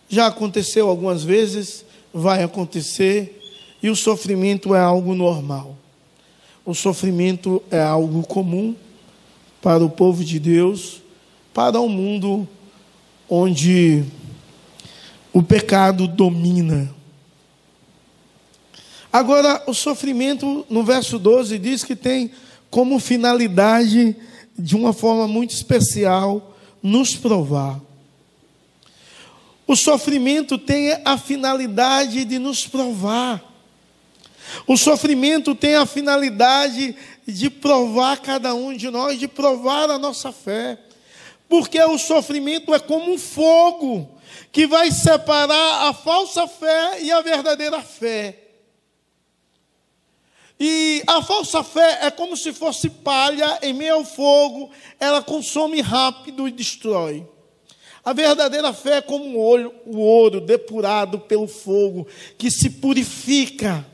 Já 0.08 0.28
aconteceu 0.28 0.88
algumas 0.88 1.24
vezes, 1.24 1.84
vai 2.14 2.44
acontecer, 2.44 3.40
e 3.82 3.90
o 3.90 3.96
sofrimento 3.96 4.76
é 4.76 4.80
algo 4.80 5.16
normal. 5.16 5.81
O 6.66 6.76
sofrimento 6.76 7.62
é 7.72 7.82
algo 7.82 8.22
comum 8.24 8.76
para 9.62 9.84
o 9.84 9.90
povo 9.90 10.24
de 10.24 10.40
Deus, 10.40 11.02
para 11.54 11.82
um 11.82 11.90
mundo 11.90 12.48
onde 13.30 14.04
o 15.34 15.42
pecado 15.42 16.08
domina. 16.08 16.94
Agora, 19.12 19.64
o 19.68 19.74
sofrimento, 19.74 20.66
no 20.70 20.84
verso 20.84 21.20
12, 21.20 21.58
diz 21.60 21.84
que 21.84 21.96
tem 21.96 22.32
como 22.70 23.00
finalidade, 23.00 24.16
de 24.58 24.76
uma 24.76 24.94
forma 24.94 25.28
muito 25.28 25.52
especial, 25.52 26.56
nos 26.82 27.16
provar. 27.16 27.80
O 29.68 29.76
sofrimento 29.76 30.58
tem 30.58 30.98
a 31.04 31.18
finalidade 31.18 32.24
de 32.26 32.40
nos 32.40 32.68
provar. 32.68 33.51
O 34.68 34.78
sofrimento 34.78 35.56
tem 35.56 35.76
a 35.76 35.86
finalidade 35.86 36.96
de 37.28 37.50
provar 37.50 38.18
cada 38.18 38.54
um 38.54 38.76
de 38.76 38.90
nós, 38.90 39.20
de 39.20 39.28
provar 39.28 39.90
a 39.90 39.98
nossa 39.98 40.32
fé. 40.32 40.78
Porque 41.48 41.82
o 41.82 41.98
sofrimento 41.98 42.74
é 42.74 42.80
como 42.80 43.12
um 43.12 43.18
fogo 43.18 44.10
que 44.52 44.66
vai 44.68 44.92
separar 44.92 45.90
a 45.90 45.94
falsa 45.94 46.48
fé 46.48 47.02
e 47.02 47.12
a 47.12 47.22
verdadeira 47.22 47.82
fé. 47.82 48.38
E 50.60 51.02
a 51.08 51.24
falsa 51.24 51.64
fé 51.64 52.06
é 52.06 52.12
como 52.12 52.38
se 52.38 52.54
fosse 52.54 52.90
palha 52.90 53.60
em 53.64 53.74
meio 53.74 53.96
ao 53.96 54.06
fogo, 54.06 54.70
ela 55.00 55.22
consome 55.22 55.82
rápido 55.82 56.48
e 56.48 56.52
destrói. 56.52 57.28
A 58.04 58.14
verdadeira 58.14 58.72
fé 58.72 58.98
é 58.98 59.02
como 59.02 59.40
o 59.40 60.00
ouro 60.00 60.42
depurado 60.42 61.20
pelo 61.20 61.48
fogo, 61.48 62.08
que 62.38 62.50
se 62.52 62.70
purifica 62.70 63.86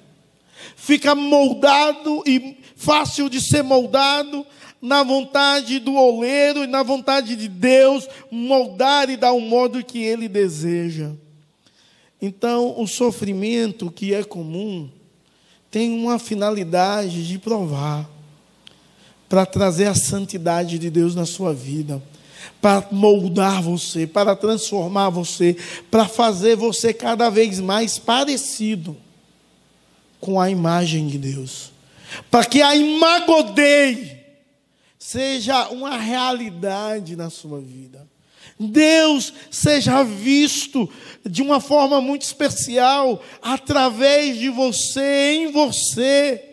fica 0.77 1.15
moldado 1.15 2.23
e 2.25 2.55
fácil 2.75 3.27
de 3.27 3.41
ser 3.41 3.63
moldado 3.63 4.45
na 4.79 5.01
vontade 5.01 5.79
do 5.79 5.95
oleiro 5.95 6.63
e 6.63 6.67
na 6.67 6.83
vontade 6.83 7.35
de 7.35 7.47
Deus, 7.47 8.07
moldar 8.31 9.09
e 9.09 9.17
dar 9.17 9.33
o 9.33 9.41
modo 9.41 9.83
que 9.83 9.97
ele 10.03 10.29
deseja. 10.29 11.11
Então, 12.21 12.79
o 12.79 12.87
sofrimento 12.87 13.91
que 13.91 14.13
é 14.13 14.23
comum 14.23 14.87
tem 15.71 15.91
uma 15.91 16.19
finalidade 16.19 17.27
de 17.27 17.39
provar, 17.39 18.07
para 19.27 19.45
trazer 19.45 19.87
a 19.87 19.95
santidade 19.95 20.79
de 20.79 20.89
Deus 20.89 21.13
na 21.13 21.25
sua 21.25 21.53
vida, 21.53 22.01
para 22.61 22.87
moldar 22.91 23.61
você, 23.61 24.07
para 24.07 24.35
transformar 24.35 25.09
você, 25.09 25.57
para 25.91 26.07
fazer 26.07 26.55
você 26.55 26.93
cada 26.93 27.29
vez 27.29 27.59
mais 27.59 27.97
parecido 27.97 28.95
com 30.19 30.39
a 30.39 30.49
imagem 30.49 31.07
de 31.07 31.17
Deus. 31.17 31.71
Para 32.31 32.45
que 32.45 32.61
a 32.61 32.75
imagodei 32.75 34.17
seja 34.97 35.69
uma 35.69 35.97
realidade 35.97 37.15
na 37.15 37.29
sua 37.29 37.61
vida. 37.61 38.07
Deus 38.59 39.31
seja 39.51 40.03
visto 40.03 40.89
de 41.23 41.41
uma 41.41 41.59
forma 41.59 42.01
muito 42.01 42.23
especial 42.23 43.23
através 43.41 44.37
de 44.37 44.49
você, 44.49 45.33
em 45.35 45.51
você. 45.51 46.43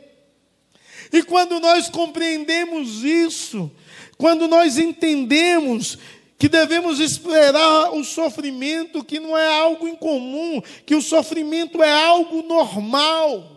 E 1.12 1.22
quando 1.22 1.58
nós 1.60 1.88
compreendemos 1.88 3.02
isso, 3.02 3.70
quando 4.18 4.46
nós 4.46 4.78
entendemos 4.78 5.98
que 6.38 6.48
devemos 6.48 7.00
esperar 7.00 7.94
o 7.94 8.04
sofrimento, 8.04 9.02
que 9.02 9.18
não 9.18 9.36
é 9.36 9.60
algo 9.60 9.88
incomum, 9.88 10.60
que 10.84 10.94
o 10.94 11.00
sofrimento 11.00 11.82
é 11.82 11.90
algo 11.90 12.42
normal. 12.42 13.53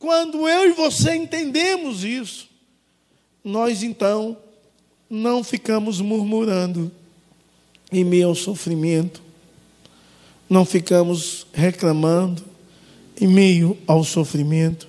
Quando 0.00 0.48
eu 0.48 0.70
e 0.70 0.72
você 0.72 1.14
entendemos 1.14 2.04
isso, 2.04 2.48
nós 3.44 3.82
então 3.82 4.34
não 5.10 5.44
ficamos 5.44 6.00
murmurando 6.00 6.90
em 7.92 8.02
meio 8.02 8.28
ao 8.28 8.34
sofrimento, 8.34 9.20
não 10.48 10.64
ficamos 10.64 11.46
reclamando 11.52 12.42
em 13.20 13.26
meio 13.26 13.76
ao 13.86 14.02
sofrimento, 14.02 14.88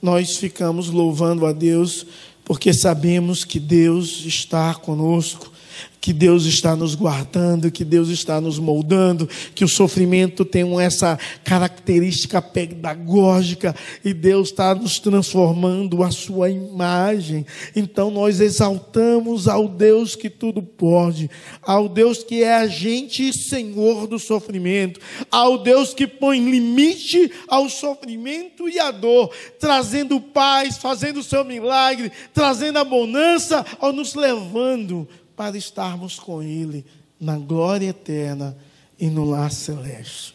nós 0.00 0.38
ficamos 0.38 0.88
louvando 0.88 1.44
a 1.44 1.52
Deus, 1.52 2.06
porque 2.42 2.72
sabemos 2.72 3.44
que 3.44 3.60
Deus 3.60 4.24
está 4.24 4.74
conosco 4.74 5.52
que 6.00 6.12
Deus 6.12 6.44
está 6.44 6.76
nos 6.76 6.94
guardando, 6.94 7.70
que 7.70 7.84
Deus 7.84 8.08
está 8.08 8.40
nos 8.40 8.58
moldando, 8.58 9.28
que 9.54 9.64
o 9.64 9.68
sofrimento 9.68 10.44
tem 10.44 10.80
essa 10.80 11.18
característica 11.44 12.40
pedagógica 12.40 13.74
e 14.04 14.14
Deus 14.14 14.48
está 14.48 14.74
nos 14.74 14.98
transformando 14.98 16.02
a 16.02 16.10
sua 16.10 16.50
imagem. 16.50 17.44
Então 17.74 18.10
nós 18.10 18.40
exaltamos 18.40 19.48
ao 19.48 19.68
Deus 19.68 20.14
que 20.14 20.30
tudo 20.30 20.62
pode, 20.62 21.30
ao 21.62 21.88
Deus 21.88 22.22
que 22.22 22.42
é 22.42 22.54
agente 22.54 23.28
e 23.28 23.32
senhor 23.32 24.06
do 24.06 24.18
sofrimento, 24.18 25.00
ao 25.30 25.58
Deus 25.58 25.92
que 25.92 26.06
põe 26.06 26.38
limite 26.38 27.30
ao 27.48 27.68
sofrimento 27.68 28.68
e 28.68 28.78
à 28.78 28.90
dor, 28.90 29.30
trazendo 29.58 30.20
paz, 30.20 30.78
fazendo 30.78 31.20
o 31.20 31.24
seu 31.24 31.44
milagre, 31.44 32.10
trazendo 32.32 32.78
a 32.78 32.84
bonança, 32.84 33.64
ou 33.80 33.92
nos 33.92 34.14
levando 34.14 35.08
para 35.38 35.56
estarmos 35.56 36.18
com 36.18 36.42
Ele 36.42 36.84
na 37.20 37.38
glória 37.38 37.90
eterna 37.90 38.58
e 38.98 39.06
no 39.06 39.24
lar 39.24 39.52
celeste. 39.52 40.34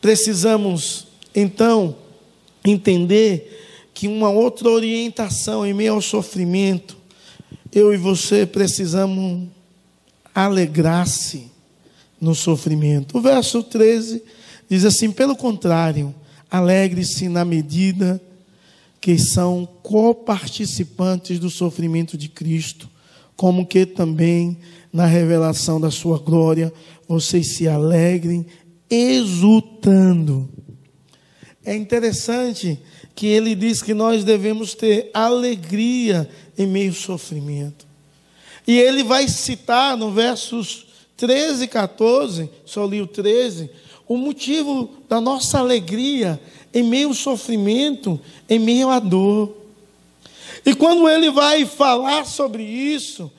Precisamos, 0.00 1.06
então, 1.32 1.96
entender 2.64 3.88
que 3.94 4.08
uma 4.08 4.30
outra 4.30 4.68
orientação 4.68 5.64
em 5.64 5.72
meio 5.72 5.94
ao 5.94 6.02
sofrimento, 6.02 6.96
eu 7.72 7.94
e 7.94 7.96
você 7.96 8.44
precisamos 8.44 9.48
alegrar-se 10.34 11.48
no 12.20 12.34
sofrimento. 12.34 13.16
O 13.16 13.20
verso 13.20 13.62
13 13.62 14.24
diz 14.68 14.84
assim: 14.84 15.12
pelo 15.12 15.36
contrário, 15.36 16.12
alegre-se 16.50 17.28
na 17.28 17.44
medida 17.44 18.20
que 19.00 19.16
são 19.18 19.68
coparticipantes 19.84 21.38
do 21.38 21.48
sofrimento 21.48 22.18
de 22.18 22.28
Cristo 22.28 22.90
como 23.42 23.66
que 23.66 23.84
também 23.84 24.56
na 24.92 25.04
revelação 25.04 25.80
da 25.80 25.90
sua 25.90 26.16
glória 26.16 26.72
vocês 27.08 27.56
se 27.56 27.66
alegrem 27.66 28.46
exultando. 28.88 30.48
É 31.64 31.74
interessante 31.74 32.78
que 33.16 33.26
ele 33.26 33.56
diz 33.56 33.82
que 33.82 33.94
nós 33.94 34.22
devemos 34.22 34.74
ter 34.74 35.10
alegria 35.12 36.30
em 36.56 36.68
meio 36.68 36.90
ao 36.90 36.94
sofrimento. 36.94 37.84
E 38.64 38.78
ele 38.78 39.02
vai 39.02 39.26
citar 39.26 39.96
no 39.96 40.12
versos 40.12 40.86
13 41.16 41.64
e 41.64 41.66
14, 41.66 42.48
só 42.64 42.86
li 42.86 43.02
o 43.02 43.08
13, 43.08 43.68
o 44.06 44.16
motivo 44.16 44.88
da 45.08 45.20
nossa 45.20 45.58
alegria 45.58 46.40
em 46.72 46.84
meio 46.84 47.08
ao 47.08 47.14
sofrimento, 47.14 48.20
em 48.48 48.60
meio 48.60 48.88
à 48.88 49.00
dor. 49.00 49.61
E 50.64 50.74
quando 50.74 51.08
ele 51.08 51.30
vai 51.30 51.66
falar 51.66 52.24
sobre 52.24 52.62
isso, 52.62 53.30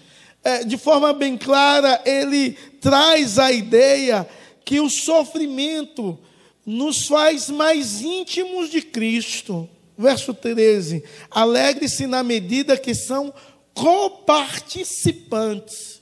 é, 0.43 0.63
de 0.63 0.77
forma 0.77 1.13
bem 1.13 1.37
clara, 1.37 2.01
ele 2.05 2.51
traz 2.81 3.39
a 3.39 3.51
ideia 3.51 4.27
que 4.65 4.79
o 4.79 4.89
sofrimento 4.89 6.19
nos 6.65 7.07
faz 7.07 7.49
mais 7.49 8.01
íntimos 8.01 8.69
de 8.69 8.81
Cristo. 8.81 9.69
Verso 9.97 10.33
13: 10.33 11.01
Alegre-se 11.31 12.05
na 12.07 12.23
medida 12.23 12.77
que 12.77 12.93
são 12.93 13.33
coparticipantes 13.73 16.01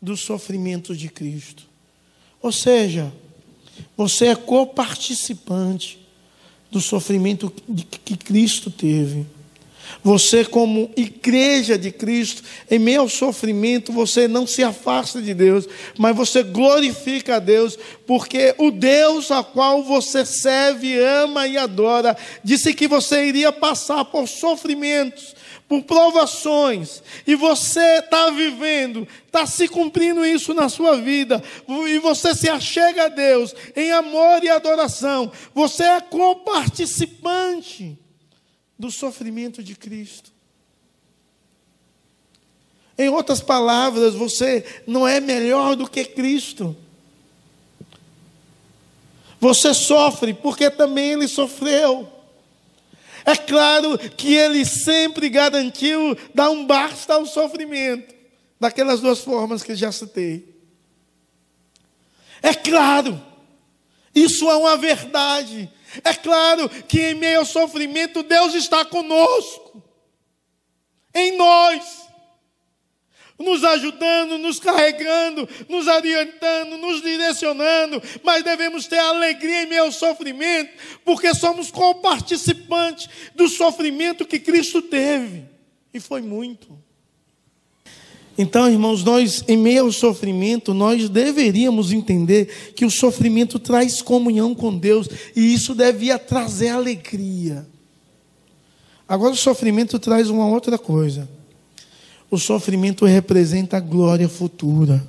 dos 0.00 0.20
sofrimentos 0.20 0.98
de 0.98 1.08
Cristo. 1.08 1.64
Ou 2.40 2.52
seja, 2.52 3.12
você 3.96 4.26
é 4.26 4.34
coparticipante 4.34 5.98
do 6.70 6.80
sofrimento 6.80 7.52
que 8.04 8.16
Cristo 8.16 8.70
teve. 8.70 9.26
Você, 10.04 10.44
como 10.44 10.90
igreja 10.96 11.78
de 11.78 11.92
Cristo, 11.92 12.42
em 12.68 12.78
meio 12.78 13.02
ao 13.02 13.08
sofrimento, 13.08 13.92
você 13.92 14.26
não 14.26 14.48
se 14.48 14.64
afasta 14.64 15.22
de 15.22 15.32
Deus, 15.32 15.68
mas 15.96 16.16
você 16.16 16.42
glorifica 16.42 17.36
a 17.36 17.38
Deus, 17.38 17.78
porque 18.04 18.52
o 18.58 18.72
Deus 18.72 19.30
a 19.30 19.44
qual 19.44 19.84
você 19.84 20.26
serve, 20.26 20.98
ama 20.98 21.46
e 21.46 21.56
adora, 21.56 22.16
disse 22.42 22.74
que 22.74 22.88
você 22.88 23.26
iria 23.26 23.52
passar 23.52 24.04
por 24.06 24.26
sofrimentos, 24.26 25.36
por 25.68 25.84
provações, 25.84 27.00
e 27.24 27.36
você 27.36 27.98
está 27.98 28.28
vivendo, 28.30 29.06
está 29.24 29.46
se 29.46 29.68
cumprindo 29.68 30.26
isso 30.26 30.52
na 30.52 30.68
sua 30.68 30.96
vida, 30.96 31.40
e 31.68 31.98
você 32.00 32.34
se 32.34 32.48
achega 32.48 33.04
a 33.04 33.08
Deus 33.08 33.54
em 33.76 33.92
amor 33.92 34.42
e 34.42 34.48
adoração, 34.48 35.30
você 35.54 35.84
é 35.84 36.00
coparticipante 36.00 38.01
do 38.82 38.90
sofrimento 38.90 39.62
de 39.62 39.76
Cristo. 39.76 40.32
Em 42.98 43.08
outras 43.08 43.40
palavras, 43.40 44.12
você 44.12 44.82
não 44.88 45.06
é 45.06 45.20
melhor 45.20 45.76
do 45.76 45.88
que 45.88 46.04
Cristo. 46.04 46.76
Você 49.38 49.72
sofre 49.72 50.34
porque 50.34 50.68
também 50.68 51.12
ele 51.12 51.28
sofreu. 51.28 52.12
É 53.24 53.36
claro 53.36 53.96
que 54.16 54.34
ele 54.34 54.64
sempre 54.64 55.28
garantiu 55.28 56.18
dar 56.34 56.50
um 56.50 56.66
basta 56.66 57.14
ao 57.14 57.24
sofrimento, 57.24 58.12
daquelas 58.58 58.98
duas 58.98 59.20
formas 59.20 59.62
que 59.62 59.76
já 59.76 59.92
citei. 59.92 60.56
É 62.42 62.52
claro, 62.52 63.22
isso 64.12 64.50
é 64.50 64.56
uma 64.56 64.76
verdade. 64.76 65.70
É 66.04 66.14
claro 66.14 66.68
que 66.68 67.00
em 67.00 67.14
meio 67.14 67.40
ao 67.40 67.44
sofrimento, 67.44 68.22
Deus 68.22 68.54
está 68.54 68.84
conosco, 68.84 69.82
em 71.14 71.36
nós, 71.36 72.02
nos 73.38 73.64
ajudando, 73.64 74.38
nos 74.38 74.58
carregando, 74.58 75.48
nos 75.68 75.86
orientando, 75.86 76.78
nos 76.78 77.02
direcionando, 77.02 78.02
mas 78.22 78.42
devemos 78.42 78.86
ter 78.86 78.98
alegria 78.98 79.64
em 79.64 79.66
meio 79.66 79.84
ao 79.84 79.92
sofrimento, 79.92 80.72
porque 81.04 81.34
somos 81.34 81.70
coparticipantes 81.70 83.08
do 83.34 83.48
sofrimento 83.48 84.26
que 84.26 84.38
Cristo 84.38 84.80
teve, 84.80 85.44
e 85.92 86.00
foi 86.00 86.22
muito. 86.22 86.81
Então, 88.42 88.68
irmãos, 88.68 89.04
nós, 89.04 89.44
em 89.46 89.56
meio 89.56 89.84
ao 89.84 89.92
sofrimento, 89.92 90.74
nós 90.74 91.08
deveríamos 91.08 91.92
entender 91.92 92.72
que 92.74 92.84
o 92.84 92.90
sofrimento 92.90 93.56
traz 93.56 94.02
comunhão 94.02 94.52
com 94.52 94.76
Deus 94.76 95.08
e 95.36 95.54
isso 95.54 95.76
devia 95.76 96.18
trazer 96.18 96.70
alegria. 96.70 97.64
Agora, 99.08 99.32
o 99.32 99.36
sofrimento 99.36 99.96
traz 99.96 100.28
uma 100.28 100.44
outra 100.48 100.76
coisa. 100.76 101.28
O 102.28 102.36
sofrimento 102.36 103.04
representa 103.04 103.76
a 103.76 103.80
glória 103.80 104.28
futura. 104.28 105.06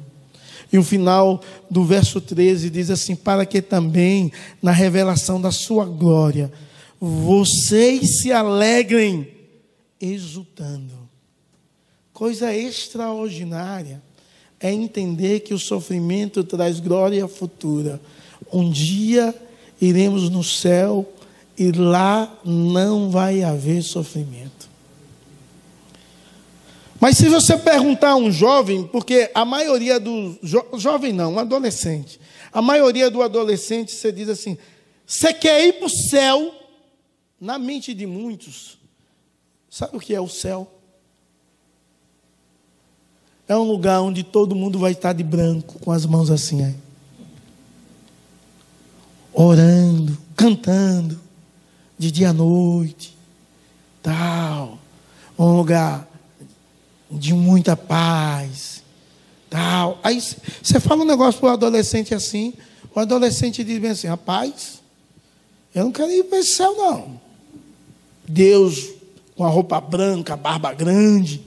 E 0.71 0.77
o 0.77 0.83
final 0.83 1.41
do 1.71 1.83
verso 1.83 2.21
13 2.21 2.69
diz 2.69 2.91
assim: 2.91 3.15
Para 3.15 3.47
que 3.47 3.63
também, 3.63 4.31
na 4.61 4.71
revelação 4.71 5.41
da 5.41 5.49
sua 5.49 5.85
glória, 5.85 6.53
vocês 7.01 8.19
se 8.19 8.31
alegrem, 8.31 9.27
exultando. 9.99 11.02
Coisa 12.23 12.55
extraordinária 12.55 14.01
é 14.57 14.71
entender 14.71 15.41
que 15.41 15.53
o 15.53 15.59
sofrimento 15.59 16.41
traz 16.41 16.79
glória 16.79 17.27
futura. 17.27 17.99
Um 18.49 18.71
dia 18.71 19.35
iremos 19.81 20.29
no 20.29 20.41
céu 20.41 21.05
e 21.57 21.69
lá 21.73 22.33
não 22.45 23.11
vai 23.11 23.43
haver 23.43 23.83
sofrimento. 23.83 24.69
Mas 26.97 27.17
se 27.17 27.27
você 27.27 27.57
perguntar 27.57 28.11
a 28.11 28.15
um 28.15 28.31
jovem, 28.31 28.87
porque 28.87 29.29
a 29.35 29.43
maioria 29.43 29.99
do 29.99 30.39
jo, 30.41 30.63
jovem 30.77 31.11
não, 31.11 31.33
um 31.33 31.39
adolescente, 31.39 32.21
a 32.53 32.61
maioria 32.61 33.11
do 33.11 33.21
adolescente 33.21 33.91
você 33.91 34.13
diz 34.13 34.29
assim: 34.29 34.57
você 35.05 35.33
quer 35.33 35.67
ir 35.67 35.73
para 35.73 35.87
o 35.87 35.89
céu? 35.89 36.55
Na 37.37 37.59
mente 37.59 37.93
de 37.93 38.05
muitos, 38.05 38.77
sabe 39.69 39.97
o 39.97 39.99
que 39.99 40.15
é 40.15 40.21
o 40.21 40.29
céu? 40.29 40.82
É 43.47 43.55
um 43.55 43.63
lugar 43.63 44.01
onde 44.01 44.23
todo 44.23 44.55
mundo 44.55 44.79
vai 44.79 44.93
estar 44.93 45.13
de 45.13 45.23
branco, 45.23 45.79
com 45.79 45.91
as 45.91 46.05
mãos 46.05 46.31
assim, 46.31 46.63
aí. 46.63 46.75
orando, 49.33 50.17
cantando, 50.35 51.19
de 51.97 52.11
dia 52.11 52.29
à 52.29 52.33
noite, 52.33 53.17
tal. 54.01 54.79
Um 55.37 55.57
lugar 55.57 56.07
de 57.11 57.33
muita 57.33 57.75
paz, 57.75 58.83
tal. 59.49 59.99
Aí 60.03 60.21
você 60.21 60.79
fala 60.79 61.03
um 61.03 61.07
negócio 61.07 61.39
para 61.39 61.49
o 61.49 61.53
adolescente 61.53 62.13
assim, 62.13 62.53
o 62.93 62.99
adolescente 62.99 63.63
diz 63.63 63.79
bem 63.79 63.91
assim: 63.91 64.07
rapaz, 64.07 64.81
eu 65.75 65.85
não 65.85 65.91
quero 65.91 66.11
ir 66.11 66.23
para 66.25 66.39
esse 66.39 66.55
céu, 66.55 66.75
não. 66.75 67.21
Deus 68.27 68.93
com 69.35 69.43
a 69.43 69.49
roupa 69.49 69.81
branca, 69.81 70.35
barba 70.35 70.73
grande, 70.73 71.41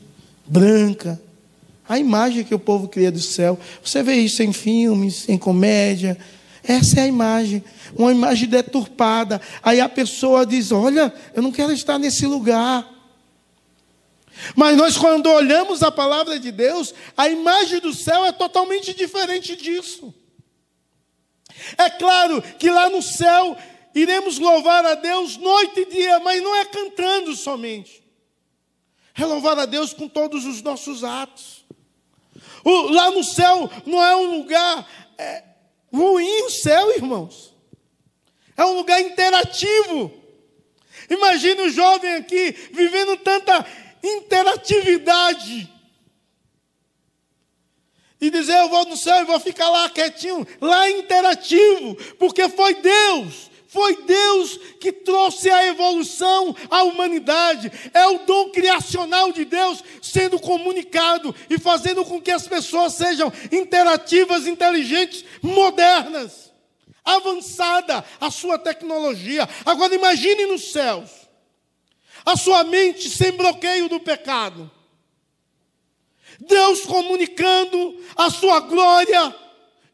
branca, 0.47 1.21
a 1.89 1.99
imagem 1.99 2.45
que 2.45 2.55
o 2.55 2.59
povo 2.59 2.89
cria 2.89 3.11
do 3.11 3.21
céu. 3.21 3.59
Você 3.83 4.03
vê 4.03 4.15
isso 4.15 4.43
em 4.43 4.53
filmes, 4.53 5.29
em 5.29 5.39
comédia. 5.39 6.19
Essa 6.63 7.01
é 7.01 7.03
a 7.05 7.07
imagem, 7.07 7.63
uma 7.97 8.11
imagem 8.11 8.49
deturpada. 8.49 9.41
Aí 9.63 9.81
a 9.81 9.89
pessoa 9.89 10.45
diz: 10.45 10.73
Olha, 10.73 11.13
eu 11.35 11.43
não 11.43 11.53
quero 11.53 11.73
estar 11.73 11.99
nesse 11.99 12.27
lugar. 12.27 12.93
Mas 14.55 14.77
nós, 14.77 14.99
quando 14.99 15.31
olhamos 15.31 15.83
a 15.83 15.91
palavra 15.91 16.39
de 16.39 16.51
Deus, 16.51 16.93
a 17.17 17.29
imagem 17.29 17.81
do 17.81 17.95
céu 17.95 18.25
é 18.25 18.33
totalmente 18.33 18.93
diferente 18.93 19.57
disso. 19.57 20.13
É 21.79 21.89
claro 21.89 22.43
que 22.59 22.71
lá 22.71 22.91
no 22.91 23.01
céu 23.01 23.57
iremos 23.95 24.39
louvar 24.39 24.85
a 24.85 24.95
Deus 24.95 25.39
noite 25.39 25.81
e 25.81 25.87
dia, 25.87 26.21
mas 26.21 26.43
não 26.43 26.55
é 26.55 26.65
cantando 26.67 27.35
somente. 27.35 28.05
É 29.15 29.25
louvar 29.25 29.59
a 29.59 29.65
Deus 29.65 29.95
com 29.95 30.07
todos 30.07 30.45
os 30.45 30.61
nossos 30.61 31.03
atos. 31.03 31.56
O, 32.67 32.89
lá 32.89 33.13
no 33.13 33.23
céu 33.23 33.71
não 33.87 34.05
é 34.05 34.17
um 34.17 34.39
lugar 34.39 34.91
é, 35.17 35.45
ruim, 35.95 36.43
o 36.43 36.51
céu, 36.51 36.91
irmãos. 36.97 37.55
É 38.57 38.65
um 38.65 38.75
lugar 38.75 39.01
interativo. 39.01 40.13
Imagine 41.09 41.63
o 41.63 41.71
jovem 41.71 42.17
aqui 42.17 42.51
vivendo 42.73 43.19
tanta 43.19 43.65
interatividade. 44.03 45.73
E 48.21 48.31
dizer, 48.31 48.59
eu 48.59 48.69
vou 48.69 48.85
no 48.87 48.97
céu 48.97 49.23
e 49.23 49.27
vou 49.27 49.39
ficar 49.39 49.69
lá 49.69 49.89
quietinho. 49.89 50.45
Lá 50.61 50.89
é 50.89 50.99
interativo, 50.99 51.95
porque 52.19 52.49
foi 52.49 52.75
Deus 52.75 53.49
foi 53.67 53.97
Deus 54.03 54.59
que 54.81 54.93
trouxe 54.93 55.51
a 55.51 55.67
evolução 55.67 56.55
à 56.71 56.83
humanidade. 56.85 57.71
É 57.93 58.07
o 58.07 58.19
dom 58.19 58.51
criacional 58.51 59.33
de 59.33 59.45
Deus 59.45 59.83
sendo 60.01 60.39
comunicado 60.39 61.35
e 61.51 61.59
fazendo 61.59 62.05
com 62.05 62.21
que 62.21 62.31
as 62.31 62.47
pessoas 62.47 62.95
sejam 62.95 63.33
interativas, 63.51 64.47
inteligentes, 64.47 65.25
modernas. 65.43 66.53
Avançada 67.05 68.05
a 68.21 68.31
sua 68.31 68.59
tecnologia. 68.59 69.49
Agora 69.65 69.95
imagine 69.95 70.47
nos 70.47 70.73
céus. 70.73 71.11
A 72.25 72.37
sua 72.37 72.65
mente 72.65 73.09
sem 73.09 73.33
bloqueio 73.33 73.89
do 73.89 74.01
pecado. 74.01 74.71
Deus 76.41 76.83
comunicando 76.83 78.01
a 78.17 78.31
sua 78.31 78.61
glória 78.61 79.35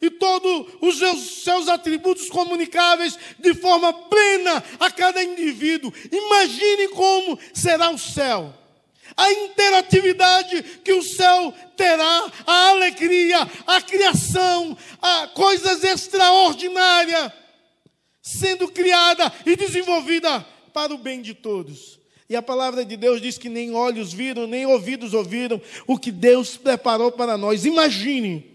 e 0.02 0.10
todos 0.10 0.66
os 0.80 0.98
seus, 0.98 1.44
seus 1.44 1.68
atributos 1.68 2.28
comunicáveis 2.28 3.16
de 3.38 3.54
forma 3.54 3.92
plena 3.92 4.62
a 4.80 4.90
cada 4.90 5.22
indivíduo. 5.22 5.92
Imagine 6.10 6.88
como 6.88 7.38
será 7.54 7.88
o 7.90 7.98
céu. 7.98 8.52
a 9.16 9.30
interatividade 9.30 10.62
que 10.82 10.92
o 10.92 11.02
céu 11.02 11.54
terá, 11.76 12.32
a 12.46 12.68
alegria, 12.70 13.48
a 13.66 13.80
criação, 13.80 14.76
a 15.00 15.28
coisas 15.28 15.84
extraordinárias 15.84 17.30
sendo 18.22 18.68
criada 18.68 19.32
e 19.44 19.54
desenvolvida 19.54 20.40
para 20.72 20.94
o 20.94 20.98
bem 20.98 21.20
de 21.20 21.34
todos. 21.34 22.00
E 22.28 22.34
a 22.34 22.40
palavra 22.40 22.84
de 22.84 22.96
Deus 22.96 23.20
diz 23.20 23.36
que 23.36 23.48
nem 23.48 23.74
olhos 23.74 24.12
viram, 24.12 24.46
nem 24.46 24.64
ouvidos 24.64 25.12
ouviram 25.12 25.60
o 25.86 25.98
que 25.98 26.10
Deus 26.10 26.56
preparou 26.56 27.12
para 27.12 27.36
nós. 27.36 27.66
Imagine 27.66 28.51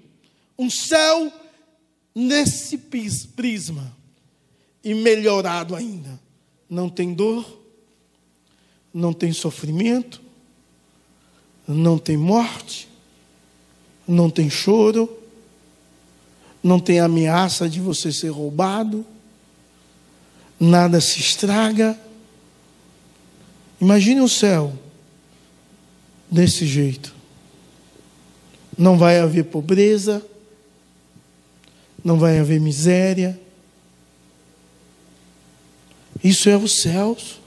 um 0.57 0.69
céu 0.69 1.31
nesse 2.15 2.77
prisma 3.35 3.95
e 4.83 4.93
melhorado 4.93 5.75
ainda. 5.75 6.19
Não 6.69 6.89
tem 6.89 7.13
dor, 7.13 7.61
não 8.93 9.13
tem 9.13 9.31
sofrimento, 9.31 10.21
não 11.67 11.97
tem 11.99 12.17
morte, 12.17 12.89
não 14.07 14.29
tem 14.29 14.49
choro, 14.49 15.09
não 16.63 16.79
tem 16.79 16.99
ameaça 16.99 17.69
de 17.69 17.79
você 17.79 18.11
ser 18.11 18.29
roubado, 18.29 19.05
nada 20.59 20.99
se 20.99 21.19
estraga. 21.19 21.97
Imagine 23.79 24.21
o 24.21 24.29
céu 24.29 24.73
desse 26.31 26.65
jeito. 26.65 27.15
Não 28.77 28.97
vai 28.97 29.19
haver 29.19 29.45
pobreza, 29.45 30.25
não 32.07 32.17
vai 32.17 32.39
haver 32.39 32.57
miséria. 32.61 33.37
Isso 36.23 36.49
é 36.49 36.55
os 36.55 36.81
céus. 36.81 37.41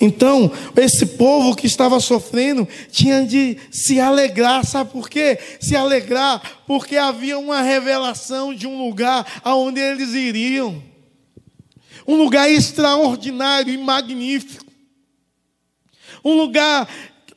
Então, 0.00 0.48
esse 0.76 1.04
povo 1.04 1.56
que 1.56 1.66
estava 1.66 1.98
sofrendo 1.98 2.68
tinha 2.92 3.26
de 3.26 3.58
se 3.68 3.98
alegrar, 3.98 4.64
sabe 4.64 4.92
por 4.92 5.10
quê? 5.10 5.40
Se 5.60 5.74
alegrar 5.74 6.62
porque 6.68 6.96
havia 6.96 7.36
uma 7.36 7.62
revelação 7.62 8.54
de 8.54 8.68
um 8.68 8.78
lugar 8.78 9.26
aonde 9.42 9.80
eles 9.80 10.14
iriam. 10.14 10.80
Um 12.06 12.14
lugar 12.14 12.48
extraordinário 12.48 13.74
e 13.74 13.78
magnífico. 13.78 14.64
Um 16.24 16.34
lugar 16.34 16.88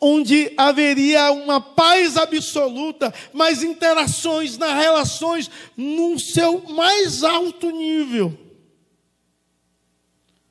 onde 0.07 0.53
haveria 0.55 1.31
uma 1.31 1.59
paz 1.59 2.15
absoluta, 2.15 3.11
mas 3.33 3.63
interações 3.63 4.55
nas 4.55 4.77
relações 4.77 5.49
no 5.75 6.19
seu 6.19 6.59
mais 6.69 7.23
alto 7.23 7.71
nível. 7.71 8.37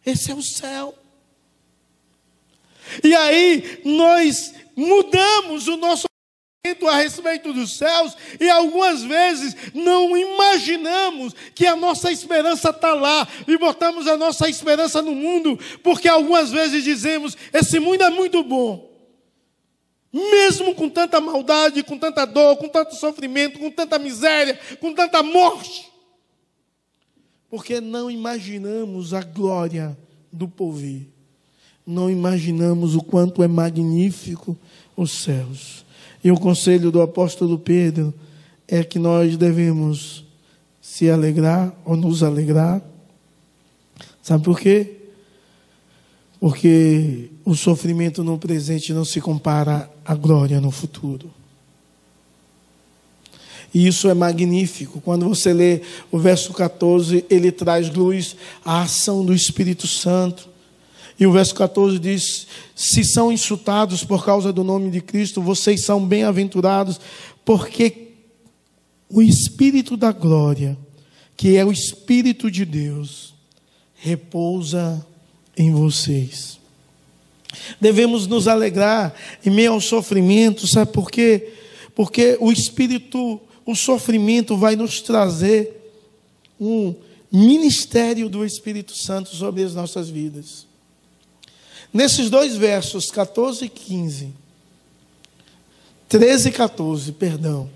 Esse 0.04 0.32
é 0.32 0.34
o 0.34 0.42
céu. 0.42 0.92
E 3.02 3.14
aí 3.14 3.80
nós 3.84 4.52
mudamos 4.76 5.68
o 5.68 5.76
nosso 5.76 6.06
a 6.88 6.96
respeito 6.96 7.52
dos 7.52 7.76
céus 7.76 8.16
e 8.40 8.50
algumas 8.50 9.02
vezes 9.02 9.54
não 9.72 10.16
imaginamos 10.16 11.34
que 11.54 11.66
a 11.66 11.76
nossa 11.76 12.10
esperança 12.10 12.70
está 12.70 12.92
lá 12.94 13.28
e 13.46 13.56
botamos 13.56 14.08
a 14.08 14.16
nossa 14.16 14.48
esperança 14.48 15.00
no 15.00 15.14
mundo, 15.14 15.58
porque 15.82 16.08
algumas 16.08 16.50
vezes 16.50 16.82
dizemos: 16.82 17.36
esse 17.52 17.78
mundo 17.78 18.02
é 18.02 18.10
muito 18.10 18.42
bom, 18.42 18.93
mesmo 20.14 20.74
com 20.74 20.88
tanta 20.88 21.20
maldade, 21.20 21.82
com 21.82 21.98
tanta 21.98 22.24
dor, 22.24 22.56
com 22.56 22.68
tanto 22.68 22.94
sofrimento, 22.94 23.58
com 23.58 23.70
tanta 23.70 23.98
miséria, 23.98 24.58
com 24.80 24.94
tanta 24.94 25.22
morte, 25.22 25.90
porque 27.50 27.80
não 27.80 28.10
imaginamos 28.10 29.12
a 29.12 29.22
glória 29.22 29.98
do 30.32 30.48
porvir 30.48 31.14
não 31.86 32.10
imaginamos 32.10 32.94
o 32.94 33.02
quanto 33.02 33.42
é 33.42 33.48
magnífico 33.48 34.56
os 34.96 35.10
céus. 35.10 35.84
E 36.22 36.30
o 36.30 36.38
conselho 36.38 36.90
do 36.90 37.02
apóstolo 37.02 37.58
Pedro 37.58 38.14
é 38.66 38.82
que 38.82 38.98
nós 38.98 39.36
devemos 39.36 40.24
se 40.80 41.10
alegrar 41.10 41.74
ou 41.84 41.96
nos 41.96 42.22
alegrar. 42.22 42.80
Sabe 44.22 44.44
por 44.44 44.58
quê? 44.58 45.03
Porque 46.44 47.30
o 47.42 47.54
sofrimento 47.54 48.22
no 48.22 48.36
presente 48.36 48.92
não 48.92 49.02
se 49.02 49.18
compara 49.18 49.90
à 50.04 50.14
glória 50.14 50.60
no 50.60 50.70
futuro. 50.70 51.32
E 53.72 53.86
isso 53.86 54.10
é 54.10 54.12
magnífico. 54.12 55.00
Quando 55.00 55.26
você 55.26 55.54
lê 55.54 55.80
o 56.12 56.18
verso 56.18 56.52
14, 56.52 57.24
ele 57.30 57.50
traz 57.50 57.88
luz 57.88 58.36
à 58.62 58.82
ação 58.82 59.24
do 59.24 59.32
Espírito 59.32 59.86
Santo. 59.86 60.46
E 61.18 61.26
o 61.26 61.32
verso 61.32 61.54
14 61.54 61.98
diz: 61.98 62.46
Se 62.76 63.02
são 63.04 63.32
insultados 63.32 64.04
por 64.04 64.22
causa 64.22 64.52
do 64.52 64.62
nome 64.62 64.90
de 64.90 65.00
Cristo, 65.00 65.40
vocês 65.40 65.80
são 65.80 66.06
bem-aventurados, 66.06 67.00
porque 67.42 68.08
o 69.08 69.22
Espírito 69.22 69.96
da 69.96 70.12
glória, 70.12 70.76
que 71.38 71.56
é 71.56 71.64
o 71.64 71.72
Espírito 71.72 72.50
de 72.50 72.66
Deus, 72.66 73.32
repousa 73.94 75.06
em 75.56 75.72
vocês. 75.72 76.58
Devemos 77.80 78.26
nos 78.26 78.48
alegrar 78.48 79.14
em 79.44 79.50
meio 79.50 79.72
ao 79.72 79.80
sofrimento, 79.80 80.66
sabe 80.66 80.92
por 80.92 81.10
quê? 81.10 81.52
Porque 81.94 82.36
o 82.40 82.50
Espírito, 82.50 83.40
o 83.64 83.74
sofrimento 83.74 84.56
vai 84.56 84.74
nos 84.76 85.00
trazer 85.00 85.80
um 86.60 86.94
ministério 87.30 88.28
do 88.28 88.44
Espírito 88.44 88.94
Santo 88.94 89.34
sobre 89.34 89.62
as 89.62 89.74
nossas 89.74 90.08
vidas. 90.08 90.66
Nesses 91.92 92.28
dois 92.28 92.56
versos, 92.56 93.10
14 93.10 93.66
e 93.66 93.68
15, 93.68 94.32
13 96.08 96.48
e 96.48 96.52
14, 96.52 97.12
perdão, 97.12 97.70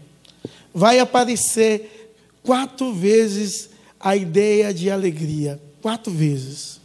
vai 0.74 0.98
aparecer 0.98 2.16
quatro 2.42 2.92
vezes 2.92 3.70
a 4.00 4.16
ideia 4.16 4.72
de 4.72 4.90
alegria. 4.90 5.60
Quatro 5.80 6.12
vezes. 6.12 6.77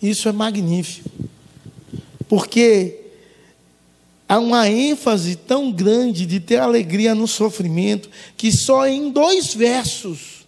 Isso 0.00 0.28
é 0.28 0.32
magnífico. 0.32 1.10
Porque 2.28 3.00
há 4.28 4.38
uma 4.38 4.68
ênfase 4.68 5.36
tão 5.36 5.72
grande 5.72 6.26
de 6.26 6.40
ter 6.40 6.58
alegria 6.58 7.14
no 7.14 7.26
sofrimento, 7.26 8.10
que 8.36 8.52
só 8.52 8.86
em 8.86 9.10
dois 9.10 9.54
versos 9.54 10.38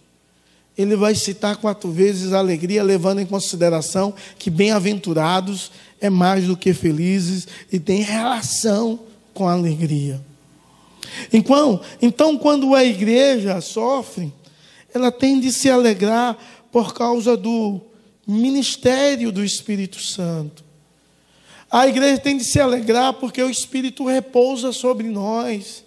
ele 0.77 0.95
vai 0.95 1.13
citar 1.15 1.57
quatro 1.57 1.91
vezes 1.91 2.33
a 2.33 2.39
alegria, 2.39 2.81
levando 2.81 3.19
em 3.19 3.25
consideração 3.25 4.13
que 4.37 4.49
bem-aventurados 4.49 5.71
é 5.99 6.09
mais 6.09 6.45
do 6.45 6.57
que 6.57 6.73
felizes 6.73 7.47
e 7.71 7.79
tem 7.79 8.01
relação 8.01 8.99
com 9.33 9.47
a 9.47 9.53
alegria. 9.53 10.21
Então, 11.31 11.81
então, 12.01 12.37
quando 12.37 12.73
a 12.73 12.83
igreja 12.83 13.59
sofre, 13.61 14.33
ela 14.93 15.11
tem 15.11 15.39
de 15.39 15.51
se 15.51 15.69
alegrar 15.69 16.37
por 16.71 16.93
causa 16.93 17.35
do 17.35 17.81
ministério 18.27 19.31
do 19.31 19.43
Espírito 19.43 19.99
Santo. 19.99 20.63
A 21.69 21.87
igreja 21.87 22.19
tem 22.19 22.37
de 22.37 22.43
se 22.43 22.59
alegrar 22.59 23.13
porque 23.13 23.41
o 23.41 23.49
Espírito 23.49 24.05
repousa 24.05 24.71
sobre 24.73 25.07
nós. 25.07 25.83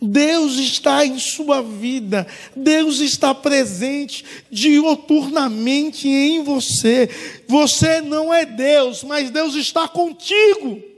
Deus 0.00 0.56
está 0.56 1.06
em 1.06 1.18
sua 1.18 1.62
vida, 1.62 2.26
Deus 2.54 3.00
está 3.00 3.34
presente 3.34 4.24
dioturnamente 4.50 6.08
em 6.08 6.42
você. 6.42 7.08
Você 7.48 8.00
não 8.02 8.32
é 8.32 8.44
Deus, 8.44 9.02
mas 9.02 9.30
Deus 9.30 9.54
está 9.54 9.88
contigo. 9.88 10.95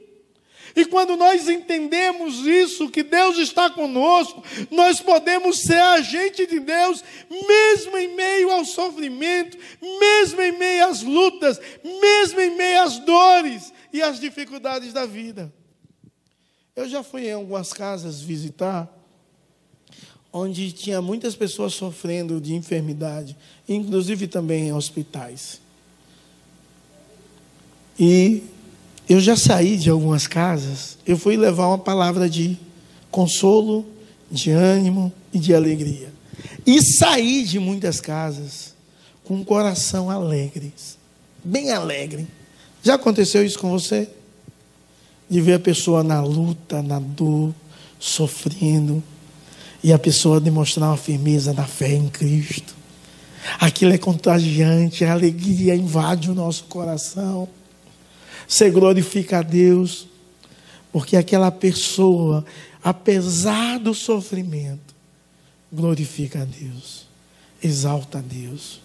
E 0.78 0.84
quando 0.84 1.16
nós 1.16 1.48
entendemos 1.48 2.46
isso, 2.46 2.88
que 2.88 3.02
Deus 3.02 3.36
está 3.36 3.68
conosco, 3.68 4.40
nós 4.70 5.00
podemos 5.00 5.58
ser 5.58 5.80
agente 5.80 6.46
de 6.46 6.60
Deus, 6.60 7.02
mesmo 7.28 7.98
em 7.98 8.14
meio 8.14 8.48
ao 8.52 8.64
sofrimento, 8.64 9.58
mesmo 9.82 10.40
em 10.40 10.56
meio 10.56 10.86
às 10.86 11.02
lutas, 11.02 11.60
mesmo 11.82 12.40
em 12.40 12.56
meio 12.56 12.82
às 12.82 12.96
dores 13.00 13.72
e 13.92 14.00
às 14.00 14.20
dificuldades 14.20 14.92
da 14.92 15.04
vida. 15.04 15.52
Eu 16.76 16.88
já 16.88 17.02
fui 17.02 17.26
em 17.26 17.32
algumas 17.32 17.72
casas 17.72 18.20
visitar, 18.20 18.88
onde 20.32 20.70
tinha 20.70 21.02
muitas 21.02 21.34
pessoas 21.34 21.74
sofrendo 21.74 22.40
de 22.40 22.54
enfermidade, 22.54 23.36
inclusive 23.68 24.28
também 24.28 24.68
em 24.68 24.72
hospitais. 24.72 25.60
E 27.98 28.44
eu 29.08 29.20
já 29.20 29.36
saí 29.36 29.76
de 29.76 29.90
algumas 29.90 30.26
casas, 30.26 30.98
eu 31.06 31.16
fui 31.16 31.36
levar 31.36 31.68
uma 31.68 31.78
palavra 31.78 32.28
de 32.28 32.58
consolo, 33.10 33.86
de 34.30 34.50
ânimo 34.50 35.12
e 35.32 35.38
de 35.38 35.54
alegria. 35.54 36.12
E 36.66 36.82
saí 36.82 37.44
de 37.44 37.58
muitas 37.58 38.00
casas 38.00 38.74
com 39.24 39.34
um 39.34 39.44
coração 39.44 40.10
alegre, 40.10 40.72
bem 41.44 41.72
alegre. 41.72 42.26
Já 42.82 42.94
aconteceu 42.94 43.44
isso 43.44 43.58
com 43.58 43.70
você? 43.70 44.08
de 45.28 45.40
ver 45.40 45.54
a 45.54 45.58
pessoa 45.58 46.02
na 46.02 46.22
luta, 46.22 46.82
na 46.82 46.98
dor, 46.98 47.52
sofrendo, 47.98 49.02
e 49.82 49.92
a 49.92 49.98
pessoa 49.98 50.40
demonstrar 50.40 50.88
uma 50.88 50.96
firmeza 50.96 51.52
na 51.52 51.64
fé 51.64 51.92
em 51.92 52.08
Cristo. 52.08 52.74
Aquilo 53.60 53.92
é 53.92 53.98
contagiante, 53.98 55.04
a 55.04 55.12
alegria 55.12 55.74
invade 55.74 56.30
o 56.30 56.34
nosso 56.34 56.64
coração. 56.64 57.48
Você 58.48 58.70
glorifica 58.70 59.38
a 59.38 59.42
Deus, 59.42 60.08
Porque 60.90 61.16
aquela 61.16 61.50
pessoa, 61.50 62.44
apesar 62.82 63.78
do 63.78 63.92
sofrimento, 63.92 64.94
glorifica 65.70 66.42
a 66.42 66.44
Deus, 66.46 67.06
exalta 67.62 68.18
a 68.18 68.22
Deus 68.22 68.80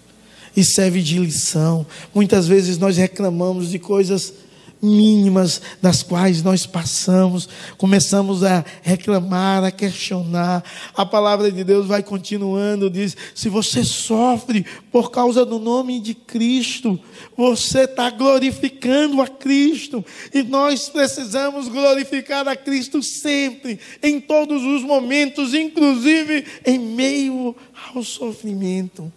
e 0.55 0.63
serve 0.63 1.01
de 1.01 1.17
lição. 1.17 1.85
Muitas 2.13 2.45
vezes 2.45 2.77
nós 2.77 2.97
reclamamos 2.97 3.71
de 3.71 3.79
coisas 3.79 4.33
mínimas 4.83 5.61
das 5.81 6.03
quais 6.03 6.43
nós 6.43 6.65
passamos, 6.65 7.47
começamos 7.77 8.43
a 8.43 8.65
reclamar, 8.81 9.63
a 9.63 9.71
questionar. 9.71 10.63
A 10.93 11.05
palavra 11.05 11.49
de 11.49 11.63
Deus 11.63 11.87
vai 11.87 12.03
continuando, 12.03 12.89
diz: 12.89 13.15
se 13.33 13.47
você 13.47 13.83
sofre 13.83 14.65
por 14.91 15.09
causa 15.09 15.45
do 15.45 15.57
nome 15.57 15.99
de 16.01 16.13
Cristo, 16.13 16.99
você 17.37 17.85
está 17.85 18.09
glorificando 18.09 19.21
a 19.21 19.27
Cristo, 19.27 20.03
e 20.33 20.43
nós 20.43 20.89
precisamos 20.89 21.69
glorificar 21.69 22.47
a 22.47 22.55
Cristo 22.55 23.01
sempre, 23.01 23.79
em 24.01 24.19
todos 24.19 24.61
os 24.63 24.83
momentos, 24.83 25.53
inclusive 25.53 26.45
em 26.65 26.77
meio 26.77 27.55
ao 27.93 28.03
sofrimento, 28.03 29.11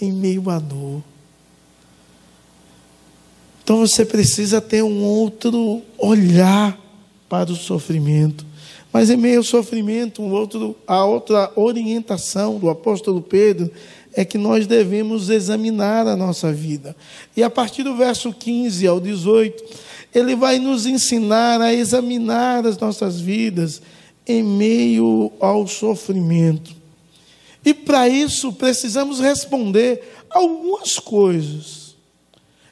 em 0.00 0.12
meio 0.12 0.48
à 0.48 0.58
dor. 0.58 1.02
Então 3.70 3.86
você 3.86 4.04
precisa 4.04 4.60
ter 4.60 4.82
um 4.82 5.04
outro 5.04 5.80
olhar 5.96 6.76
para 7.28 7.52
o 7.52 7.54
sofrimento. 7.54 8.44
Mas 8.92 9.10
em 9.10 9.16
meio 9.16 9.38
ao 9.38 9.44
sofrimento, 9.44 10.20
um 10.20 10.32
outro, 10.32 10.74
a 10.84 11.04
outra 11.04 11.52
orientação 11.54 12.58
do 12.58 12.68
apóstolo 12.68 13.22
Pedro 13.22 13.70
é 14.12 14.24
que 14.24 14.36
nós 14.36 14.66
devemos 14.66 15.30
examinar 15.30 16.08
a 16.08 16.16
nossa 16.16 16.52
vida. 16.52 16.96
E 17.36 17.44
a 17.44 17.48
partir 17.48 17.84
do 17.84 17.94
verso 17.94 18.32
15 18.32 18.84
ao 18.88 18.98
18, 18.98 19.62
ele 20.12 20.34
vai 20.34 20.58
nos 20.58 20.84
ensinar 20.84 21.60
a 21.60 21.72
examinar 21.72 22.66
as 22.66 22.76
nossas 22.76 23.20
vidas 23.20 23.80
em 24.26 24.42
meio 24.42 25.30
ao 25.38 25.64
sofrimento. 25.68 26.74
E 27.64 27.72
para 27.72 28.08
isso 28.08 28.52
precisamos 28.52 29.20
responder 29.20 30.02
algumas 30.28 30.98
coisas. 30.98 31.79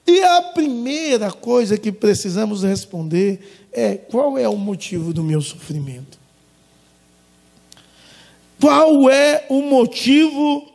E 0.08 0.22
a 0.22 0.40
primeira 0.40 1.30
coisa 1.30 1.76
que 1.76 1.92
precisamos 1.92 2.62
responder 2.62 3.68
é: 3.70 3.94
qual 3.94 4.38
é 4.38 4.48
o 4.48 4.56
motivo 4.56 5.12
do 5.12 5.22
meu 5.22 5.42
sofrimento? 5.42 6.18
Qual 8.58 9.10
é 9.10 9.44
o 9.50 9.60
motivo 9.60 10.66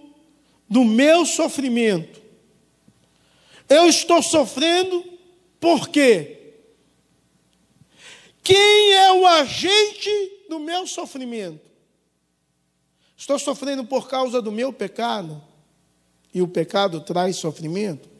do 0.69 0.83
meu 0.83 1.25
sofrimento? 1.25 2.21
Eu 3.67 3.87
estou 3.87 4.21
sofrendo 4.21 5.03
por 5.59 5.89
quê? 5.89 6.59
Quem 8.43 8.93
é 8.93 9.13
o 9.13 9.25
agente 9.25 10.11
do 10.47 10.59
meu 10.59 10.85
sofrimento? 10.85 11.59
Estou 13.17 13.39
sofrendo 13.39 13.83
por 13.83 14.07
causa 14.07 14.39
do 14.43 14.51
meu 14.51 14.71
pecado? 14.71 15.41
E 16.31 16.39
o 16.39 16.47
pecado 16.47 17.01
traz 17.01 17.37
sofrimento? 17.37 18.12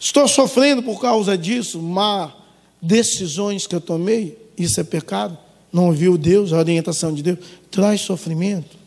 Estou 0.00 0.26
sofrendo 0.26 0.82
por 0.82 0.98
causa 0.98 1.36
disso, 1.36 1.78
má 1.78 2.34
decisões 2.80 3.66
que 3.66 3.74
eu 3.74 3.80
tomei, 3.82 4.38
isso 4.56 4.80
é 4.80 4.84
pecado. 4.84 5.36
Não 5.70 5.88
ouviu 5.88 6.16
Deus, 6.16 6.54
a 6.54 6.58
orientação 6.58 7.12
de 7.12 7.22
Deus, 7.22 7.38
traz 7.70 8.00
sofrimento. 8.00 8.78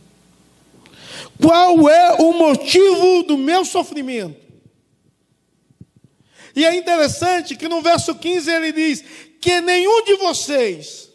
Qual 1.39 1.88
é 1.88 2.13
o 2.19 2.34
motivo 2.34 3.23
do 3.23 3.38
meu 3.38 3.63
sofrimento? 3.63 4.41
E 6.56 6.65
é 6.65 6.76
interessante 6.76 7.56
que 7.56 7.67
no 7.67 7.82
verso 7.84 8.15
15 8.15 8.49
ele 8.49 8.71
diz: 8.71 9.04
que 9.39 9.62
nenhum 9.62 10.04
de 10.04 10.15
vocês 10.15 11.10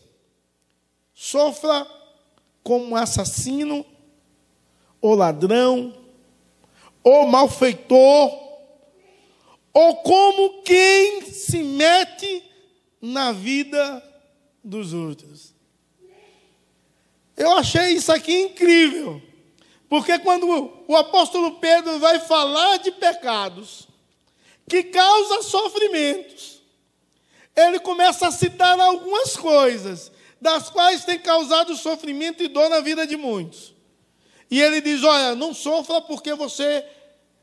sofra 1.12 1.84
como 2.62 2.94
assassino, 2.94 3.84
ou 5.00 5.16
ladrão, 5.16 5.92
ou 7.02 7.26
malfeitor, 7.26 8.47
ou 9.80 9.94
como 9.98 10.62
quem 10.64 11.22
se 11.22 11.62
mete 11.62 12.42
na 13.00 13.30
vida 13.30 14.02
dos 14.64 14.92
outros. 14.92 15.54
Eu 17.36 17.52
achei 17.52 17.90
isso 17.90 18.10
aqui 18.10 18.40
incrível, 18.40 19.22
porque 19.88 20.18
quando 20.18 20.82
o 20.88 20.96
apóstolo 20.96 21.60
Pedro 21.60 22.00
vai 22.00 22.18
falar 22.18 22.78
de 22.78 22.90
pecados 22.90 23.86
que 24.68 24.82
causam 24.82 25.44
sofrimentos, 25.44 26.60
ele 27.54 27.78
começa 27.78 28.26
a 28.26 28.32
citar 28.32 28.80
algumas 28.80 29.36
coisas 29.36 30.10
das 30.40 30.68
quais 30.70 31.04
tem 31.04 31.20
causado 31.20 31.76
sofrimento 31.76 32.42
e 32.42 32.48
dor 32.48 32.68
na 32.68 32.80
vida 32.80 33.06
de 33.06 33.16
muitos. 33.16 33.72
E 34.50 34.60
ele 34.60 34.80
diz: 34.80 35.04
Olha, 35.04 35.36
não 35.36 35.54
sofra 35.54 36.00
porque 36.00 36.34
você 36.34 36.84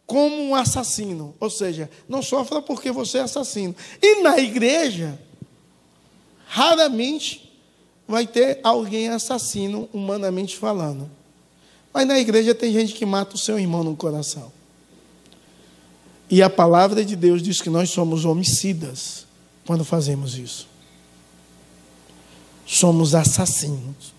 como 0.06 0.36
um 0.36 0.56
assassino. 0.56 1.36
Ou 1.40 1.50
seja, 1.50 1.90
não 2.08 2.22
sofra 2.22 2.62
porque 2.62 2.92
você 2.92 3.20
é 3.20 3.22
assassino. 3.22 3.76
E 4.02 4.22
na 4.22 4.38
igreja, 4.38 5.20
raramente 6.48 7.52
vai 8.08 8.28
ter 8.28 8.60
alguém 8.64 9.10
assassino, 9.10 9.90
humanamente 9.92 10.56
falando. 10.56 11.10
Mas 11.94 12.08
na 12.08 12.20
igreja 12.20 12.54
tem 12.54 12.72
gente 12.72 12.94
que 12.94 13.06
mata 13.06 13.36
o 13.36 13.40
seu 13.40 13.58
irmão 13.58 13.84
no 13.84 13.96
coração. 13.96 14.52
E 16.30 16.42
a 16.42 16.50
palavra 16.50 17.06
de 17.06 17.16
Deus 17.16 17.42
diz 17.42 17.62
que 17.62 17.70
nós 17.70 17.90
somos 17.90 18.26
homicidas 18.26 19.26
quando 19.66 19.84
fazemos 19.84 20.38
isso. 20.38 20.68
Somos 22.66 23.14
assassinos. 23.14 24.14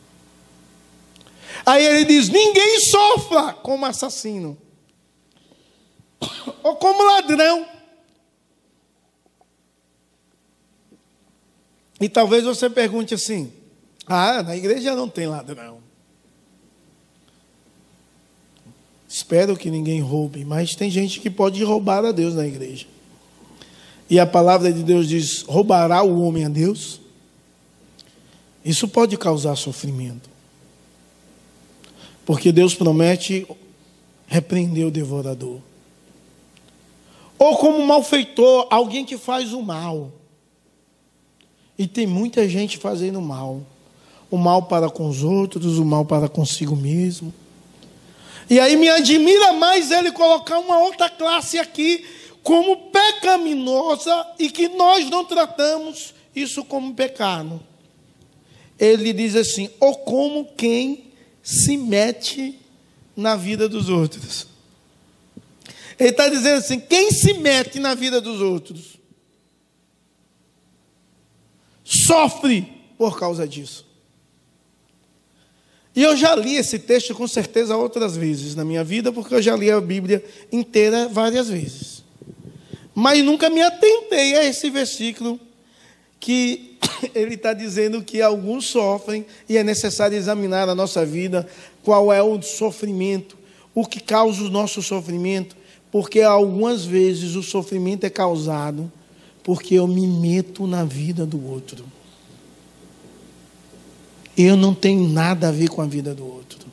Aí 1.64 1.84
ele 1.84 2.04
diz: 2.04 2.28
ninguém 2.28 2.80
sofra 2.80 3.52
como 3.52 3.84
assassino 3.84 4.56
ou 6.66 6.76
como 6.76 7.04
ladrão. 7.04 7.64
E 12.00 12.08
talvez 12.08 12.44
você 12.44 12.68
pergunte 12.68 13.14
assim: 13.14 13.52
ah, 14.06 14.42
na 14.42 14.56
igreja 14.56 14.94
não 14.94 15.08
tem 15.08 15.28
ladrão. 15.28 15.78
Espero 19.08 19.56
que 19.56 19.70
ninguém 19.70 20.00
roube, 20.00 20.44
mas 20.44 20.74
tem 20.74 20.90
gente 20.90 21.20
que 21.20 21.30
pode 21.30 21.62
roubar 21.62 22.04
a 22.04 22.12
Deus 22.12 22.34
na 22.34 22.46
igreja. 22.46 22.86
E 24.10 24.18
a 24.18 24.26
palavra 24.26 24.72
de 24.72 24.82
Deus 24.82 25.08
diz: 25.08 25.42
roubará 25.42 26.02
o 26.02 26.20
homem 26.20 26.44
a 26.44 26.48
Deus? 26.48 27.00
Isso 28.64 28.88
pode 28.88 29.16
causar 29.16 29.54
sofrimento. 29.54 30.28
Porque 32.24 32.50
Deus 32.50 32.74
promete 32.74 33.46
repreender 34.26 34.84
o 34.84 34.90
devorador. 34.90 35.60
Ou 37.38 37.56
como 37.56 37.84
malfeitor, 37.84 38.66
alguém 38.70 39.04
que 39.04 39.18
faz 39.18 39.52
o 39.52 39.62
mal. 39.62 40.12
E 41.78 41.86
tem 41.86 42.06
muita 42.06 42.48
gente 42.48 42.78
fazendo 42.78 43.20
mal. 43.20 43.62
O 44.30 44.36
mal 44.36 44.62
para 44.62 44.88
com 44.88 45.08
os 45.08 45.22
outros, 45.22 45.78
o 45.78 45.84
mal 45.84 46.04
para 46.04 46.28
consigo 46.28 46.74
mesmo. 46.74 47.32
E 48.48 48.58
aí 48.60 48.76
me 48.76 48.88
admira 48.88 49.52
mais 49.52 49.90
ele 49.90 50.12
colocar 50.12 50.58
uma 50.58 50.78
outra 50.78 51.10
classe 51.10 51.58
aqui 51.58 52.04
como 52.42 52.76
pecaminosa 52.90 54.26
e 54.38 54.48
que 54.48 54.68
nós 54.68 55.10
não 55.10 55.24
tratamos 55.24 56.14
isso 56.34 56.64
como 56.64 56.94
pecado. 56.94 57.60
Ele 58.78 59.12
diz 59.12 59.34
assim: 59.34 59.68
ou 59.80 59.96
como 59.96 60.44
quem 60.56 61.12
se 61.42 61.76
mete 61.76 62.58
na 63.16 63.34
vida 63.34 63.68
dos 63.68 63.88
outros. 63.88 64.46
Ele 65.98 66.10
está 66.10 66.28
dizendo 66.28 66.58
assim: 66.58 66.78
quem 66.78 67.10
se 67.10 67.34
mete 67.34 67.78
na 67.78 67.94
vida 67.94 68.20
dos 68.20 68.40
outros 68.40 68.98
sofre 71.84 72.66
por 72.98 73.18
causa 73.18 73.46
disso. 73.46 73.86
E 75.94 76.02
eu 76.02 76.14
já 76.14 76.34
li 76.34 76.56
esse 76.56 76.78
texto 76.78 77.14
com 77.14 77.26
certeza 77.26 77.76
outras 77.76 78.16
vezes 78.16 78.54
na 78.54 78.64
minha 78.64 78.84
vida, 78.84 79.10
porque 79.10 79.34
eu 79.34 79.40
já 79.40 79.56
li 79.56 79.70
a 79.70 79.80
Bíblia 79.80 80.22
inteira 80.52 81.08
várias 81.08 81.48
vezes. 81.48 82.04
Mas 82.94 83.24
nunca 83.24 83.48
me 83.48 83.62
atentei 83.62 84.36
a 84.36 84.44
esse 84.44 84.68
versículo 84.68 85.40
que 86.20 86.76
ele 87.14 87.34
está 87.34 87.52
dizendo 87.52 88.02
que 88.02 88.20
alguns 88.20 88.66
sofrem 88.66 89.24
e 89.48 89.56
é 89.56 89.64
necessário 89.64 90.16
examinar 90.16 90.68
a 90.68 90.74
nossa 90.74 91.04
vida, 91.04 91.48
qual 91.82 92.12
é 92.12 92.22
o 92.22 92.42
sofrimento, 92.42 93.38
o 93.74 93.86
que 93.86 94.00
causa 94.00 94.42
o 94.42 94.50
nosso 94.50 94.82
sofrimento, 94.82 95.56
porque 95.90 96.20
algumas 96.20 96.84
vezes 96.84 97.34
o 97.34 97.42
sofrimento 97.42 98.04
é 98.04 98.10
causado 98.10 98.90
porque 99.42 99.76
eu 99.76 99.86
me 99.86 100.06
meto 100.06 100.66
na 100.66 100.84
vida 100.84 101.24
do 101.24 101.44
outro. 101.46 101.84
Eu 104.36 104.56
não 104.56 104.74
tenho 104.74 105.08
nada 105.08 105.48
a 105.48 105.52
ver 105.52 105.68
com 105.68 105.80
a 105.80 105.86
vida 105.86 106.14
do 106.14 106.26
outro. 106.26 106.66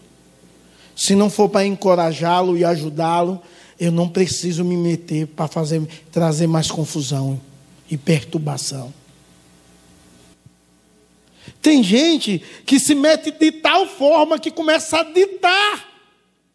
Se 0.96 1.16
não 1.16 1.30
for 1.30 1.50
para 1.50 1.66
encorajá-lo 1.66 2.58
e 2.58 2.66
ajudá-lo, 2.66 3.42
eu 3.80 3.92
não 3.92 4.10
preciso 4.10 4.64
me 4.64 4.76
meter 4.76 5.28
para 5.28 5.48
fazer 5.48 5.82
trazer 6.12 6.48
mais 6.48 6.70
confusão 6.70 7.40
e 7.90 7.98
perturbação. 7.98 8.94
Tem 11.62 11.84
gente 11.84 12.42
que 12.66 12.80
se 12.80 12.96
mete 12.96 13.32
de 13.32 13.52
tal 13.52 13.88
forma 13.88 14.40
que 14.40 14.52
começa 14.52 15.00
a 15.00 15.04
ditar 15.04 15.88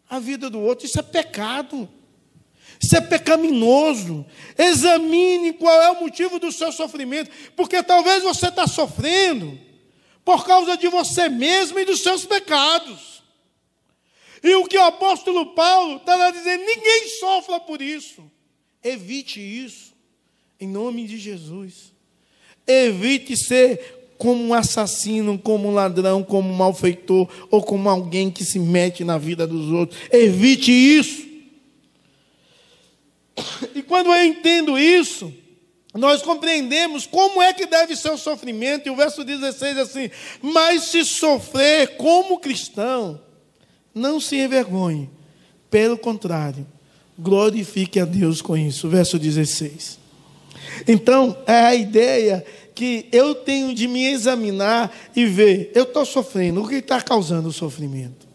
a 0.09 0.19
vida 0.19 0.49
do 0.49 0.59
outro. 0.59 0.85
Isso 0.85 0.99
é 0.99 1.03
pecado. 1.03 1.87
Isso 2.81 2.95
é 2.95 3.01
pecaminoso. 3.01 4.25
Examine 4.57 5.53
qual 5.53 5.81
é 5.81 5.91
o 5.91 5.99
motivo 5.99 6.39
do 6.39 6.51
seu 6.51 6.71
sofrimento, 6.71 7.29
porque 7.55 7.83
talvez 7.83 8.23
você 8.23 8.47
está 8.47 8.65
sofrendo 8.65 9.59
por 10.23 10.45
causa 10.45 10.77
de 10.77 10.87
você 10.87 11.27
mesmo 11.27 11.79
e 11.79 11.85
dos 11.85 12.01
seus 12.01 12.25
pecados. 12.25 13.21
E 14.41 14.55
o 14.55 14.65
que 14.65 14.77
o 14.77 14.83
apóstolo 14.83 15.47
Paulo 15.47 15.97
está 15.97 16.31
dizendo, 16.31 16.63
ninguém 16.63 17.09
sofra 17.19 17.59
por 17.59 17.81
isso. 17.81 18.23
Evite 18.81 19.41
isso, 19.41 19.93
em 20.59 20.67
nome 20.67 21.05
de 21.05 21.17
Jesus. 21.17 21.91
Evite 22.65 23.35
ser 23.35 24.13
como 24.17 24.41
um 24.41 24.53
assassino, 24.53 25.37
como 25.37 25.69
um 25.69 25.73
ladrão, 25.73 26.23
como 26.23 26.49
um 26.49 26.55
malfeitor, 26.55 27.27
ou 27.49 27.61
como 27.61 27.89
alguém 27.89 28.29
que 28.29 28.45
se 28.45 28.59
mete 28.59 29.03
na 29.03 29.17
vida 29.17 29.45
dos 29.45 29.69
outros. 29.71 29.99
Evite 30.11 30.71
isso. 30.71 31.28
E 33.75 33.81
quando 33.81 34.07
eu 34.07 34.25
entendo 34.25 34.77
isso, 34.77 35.33
nós 35.93 36.21
compreendemos 36.21 37.05
como 37.05 37.41
é 37.41 37.53
que 37.53 37.65
deve 37.65 37.95
ser 37.95 38.11
o 38.11 38.17
sofrimento, 38.17 38.87
e 38.87 38.89
o 38.91 38.95
verso 38.95 39.23
16 39.23 39.77
é 39.77 39.81
assim: 39.81 40.09
Mas 40.41 40.83
se 40.83 41.03
sofrer 41.03 41.97
como 41.97 42.39
cristão, 42.39 43.19
não 43.93 44.19
se 44.19 44.37
envergonhe, 44.37 45.09
pelo 45.69 45.97
contrário, 45.97 46.65
glorifique 47.17 47.99
a 47.99 48.05
Deus 48.05 48.41
com 48.41 48.55
isso. 48.55 48.87
Verso 48.87 49.17
16. 49.17 49.99
Então, 50.87 51.37
é 51.45 51.65
a 51.65 51.75
ideia 51.75 52.45
que 52.73 53.07
eu 53.11 53.35
tenho 53.35 53.75
de 53.75 53.87
me 53.87 54.05
examinar 54.05 54.95
e 55.15 55.25
ver, 55.25 55.71
eu 55.75 55.83
estou 55.83 56.05
sofrendo, 56.05 56.63
o 56.63 56.67
que 56.67 56.75
está 56.75 57.01
causando 57.01 57.49
o 57.49 57.53
sofrimento? 57.53 58.27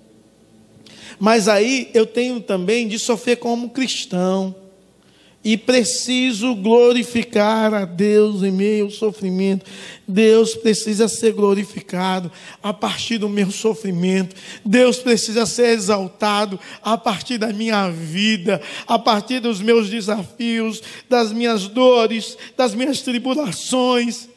Mas 1.18 1.48
aí 1.48 1.90
eu 1.94 2.04
tenho 2.04 2.40
também 2.40 2.86
de 2.88 2.98
sofrer 2.98 3.36
como 3.36 3.70
cristão. 3.70 4.54
E 5.44 5.58
preciso 5.58 6.54
glorificar 6.54 7.74
a 7.74 7.84
Deus 7.84 8.42
em 8.42 8.50
meio 8.50 8.86
ao 8.86 8.90
sofrimento. 8.90 9.66
Deus 10.08 10.54
precisa 10.54 11.06
ser 11.06 11.32
glorificado 11.32 12.32
a 12.62 12.72
partir 12.72 13.18
do 13.18 13.28
meu 13.28 13.50
sofrimento. 13.50 14.34
Deus 14.64 14.96
precisa 14.98 15.44
ser 15.44 15.68
exaltado 15.68 16.58
a 16.82 16.96
partir 16.96 17.36
da 17.36 17.52
minha 17.52 17.90
vida, 17.90 18.62
a 18.86 18.98
partir 18.98 19.40
dos 19.40 19.60
meus 19.60 19.90
desafios, 19.90 20.82
das 21.10 21.30
minhas 21.30 21.68
dores, 21.68 22.38
das 22.56 22.74
minhas 22.74 23.02
tribulações. 23.02 24.33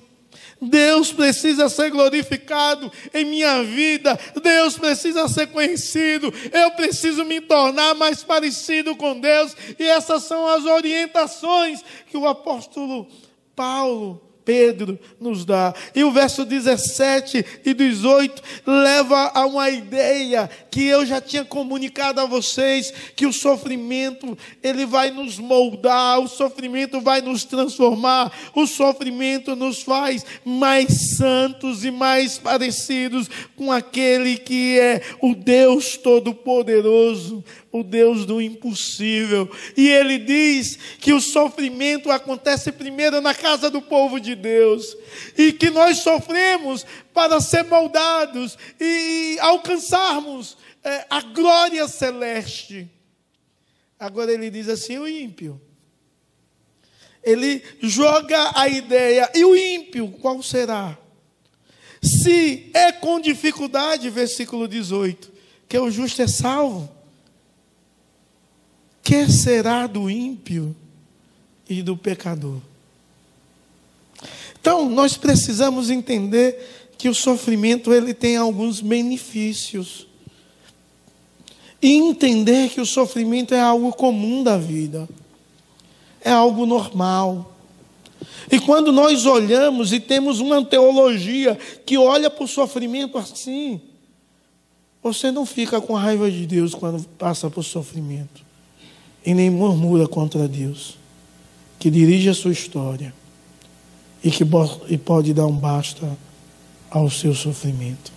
Deus 0.61 1.11
precisa 1.11 1.69
ser 1.69 1.91
glorificado 1.91 2.91
em 3.13 3.25
minha 3.25 3.63
vida, 3.63 4.19
Deus 4.41 4.77
precisa 4.77 5.27
ser 5.27 5.47
conhecido, 5.47 6.33
eu 6.51 6.71
preciso 6.71 7.23
me 7.23 7.39
tornar 7.39 7.93
mais 7.93 8.23
parecido 8.23 8.95
com 8.95 9.19
Deus, 9.19 9.55
e 9.77 9.83
essas 9.83 10.23
são 10.23 10.47
as 10.47 10.65
orientações 10.65 11.83
que 12.07 12.17
o 12.17 12.27
apóstolo 12.27 13.07
Paulo 13.55 14.26
Pedro 14.47 14.97
nos 15.19 15.43
dá. 15.43 15.73
E 15.93 16.05
o 16.05 16.11
verso 16.11 16.45
17 16.45 17.45
e 17.65 17.73
18 17.73 18.41
leva 18.65 19.29
a 19.33 19.45
uma 19.45 19.69
ideia 19.69 20.49
que 20.71 20.85
eu 20.85 21.05
já 21.05 21.19
tinha 21.19 21.43
comunicado 21.43 22.21
a 22.21 22.25
vocês, 22.25 22.93
que 23.13 23.25
o 23.25 23.33
sofrimento 23.33 24.37
ele 24.63 24.85
vai 24.85 25.11
nos 25.11 25.37
moldar, 25.37 26.21
o 26.21 26.29
sofrimento 26.29 27.01
vai 27.01 27.19
nos 27.19 27.43
transformar, 27.43 28.31
o 28.55 28.65
sofrimento 28.65 29.53
nos 29.53 29.83
faz 29.83 30.25
mais 30.45 31.17
santos 31.17 31.83
e 31.83 31.91
mais 31.91 32.37
parecidos 32.37 33.29
com 33.57 33.69
aquele 33.69 34.37
que 34.37 34.79
é 34.79 35.01
o 35.21 35.35
Deus 35.35 35.97
todo-poderoso, 35.97 37.43
o 37.79 37.83
Deus 37.83 38.25
do 38.25 38.41
impossível. 38.41 39.49
E 39.75 39.87
ele 39.89 40.17
diz 40.17 40.77
que 40.99 41.13
o 41.13 41.21
sofrimento 41.21 42.11
acontece 42.11 42.71
primeiro 42.71 43.21
na 43.21 43.33
casa 43.33 43.69
do 43.69 43.81
povo 43.81 44.19
de 44.19 44.35
Deus, 44.35 44.95
e 45.37 45.51
que 45.51 45.69
nós 45.69 45.99
sofremos 45.99 46.85
para 47.13 47.39
ser 47.39 47.63
moldados 47.63 48.57
e 48.79 49.37
alcançarmos 49.39 50.57
é, 50.83 51.05
a 51.09 51.21
glória 51.21 51.87
celeste. 51.87 52.89
Agora 53.99 54.31
ele 54.31 54.49
diz 54.49 54.69
assim: 54.69 54.97
o 54.97 55.07
ímpio. 55.07 55.61
Ele 57.23 57.61
joga 57.81 58.51
a 58.55 58.69
ideia, 58.69 59.29
e 59.35 59.43
o 59.43 59.55
ímpio 59.55 60.09
qual 60.21 60.41
será? 60.41 60.97
Se 62.01 62.69
é 62.73 62.91
com 62.91 63.19
dificuldade, 63.19 64.09
versículo 64.09 64.67
18, 64.67 65.31
que 65.67 65.77
o 65.77 65.91
justo 65.91 66.21
é 66.21 66.27
salvo, 66.27 66.89
que 69.07 69.31
será 69.31 69.87
do 69.87 70.09
ímpio 70.09 70.75
e 71.69 71.81
do 71.81 71.95
pecador? 71.95 72.59
Então, 74.59 74.89
nós 74.89 75.15
precisamos 75.15 75.89
entender 75.89 76.91
que 76.97 77.07
o 77.07 77.15
sofrimento 77.15 77.93
ele 77.93 78.13
tem 78.13 78.35
alguns 78.35 78.81
benefícios. 78.81 80.07
E 81.81 81.93
entender 81.93 82.69
que 82.69 82.81
o 82.81 82.85
sofrimento 82.85 83.53
é 83.53 83.61
algo 83.61 83.93
comum 83.93 84.43
da 84.43 84.57
vida. 84.57 85.07
É 86.19 86.31
algo 86.31 86.65
normal. 86.65 87.55
E 88.51 88.59
quando 88.59 88.91
nós 88.91 89.25
olhamos 89.25 89.93
e 89.93 90.01
temos 90.01 90.41
uma 90.41 90.65
teologia 90.65 91.57
que 91.85 91.97
olha 91.97 92.29
para 92.29 92.43
o 92.43 92.47
sofrimento 92.47 93.17
assim, 93.17 93.79
você 95.01 95.31
não 95.31 95.45
fica 95.45 95.79
com 95.79 95.93
raiva 95.93 96.29
de 96.29 96.45
Deus 96.45 96.75
quando 96.75 97.07
passa 97.17 97.49
por 97.49 97.63
sofrimento 97.63 98.46
e 99.27 99.33
nem 99.33 99.49
murmura 99.49 100.07
contra 100.07 100.47
Deus, 100.47 100.97
que 101.77 101.89
dirige 101.89 102.29
a 102.29 102.33
sua 102.33 102.53
história 102.53 103.13
e 104.23 104.31
que 104.31 104.45
e 104.87 104.97
pode 104.97 105.33
dar 105.33 105.45
um 105.45 105.57
basta 105.57 106.17
ao 106.89 107.09
seu 107.09 107.35
sofrimento. 107.35 108.09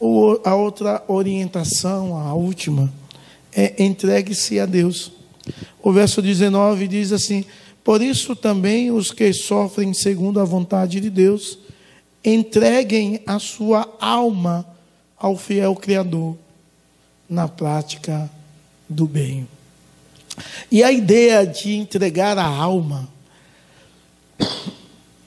O, 0.00 0.40
a 0.42 0.54
outra 0.54 1.04
orientação, 1.06 2.16
a 2.16 2.32
última, 2.32 2.90
é 3.52 3.84
entregue-se 3.84 4.58
a 4.58 4.64
Deus. 4.64 5.12
O 5.82 5.92
verso 5.92 6.22
19 6.22 6.88
diz 6.88 7.12
assim: 7.12 7.44
Por 7.84 8.00
isso 8.00 8.34
também 8.34 8.90
os 8.90 9.10
que 9.10 9.34
sofrem 9.34 9.92
segundo 9.92 10.40
a 10.40 10.44
vontade 10.44 10.98
de 10.98 11.10
Deus, 11.10 11.58
entreguem 12.24 13.20
a 13.26 13.38
sua 13.38 13.86
alma 14.00 14.66
ao 15.14 15.36
fiel 15.36 15.76
Criador 15.76 16.38
na 17.28 17.46
prática 17.46 18.30
do 18.88 19.06
bem. 19.06 19.46
E 20.70 20.82
a 20.82 20.90
ideia 20.90 21.46
de 21.46 21.74
entregar 21.74 22.38
a 22.38 22.46
alma 22.46 23.08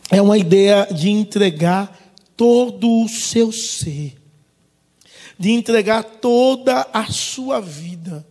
é 0.09 0.21
uma 0.21 0.37
ideia 0.37 0.87
de 0.91 1.09
entregar 1.09 1.95
todo 2.35 3.03
o 3.03 3.09
seu 3.09 3.51
ser, 3.51 4.15
de 5.37 5.51
entregar 5.51 6.03
toda 6.03 6.87
a 6.93 7.05
sua 7.11 7.59
vida, 7.59 8.25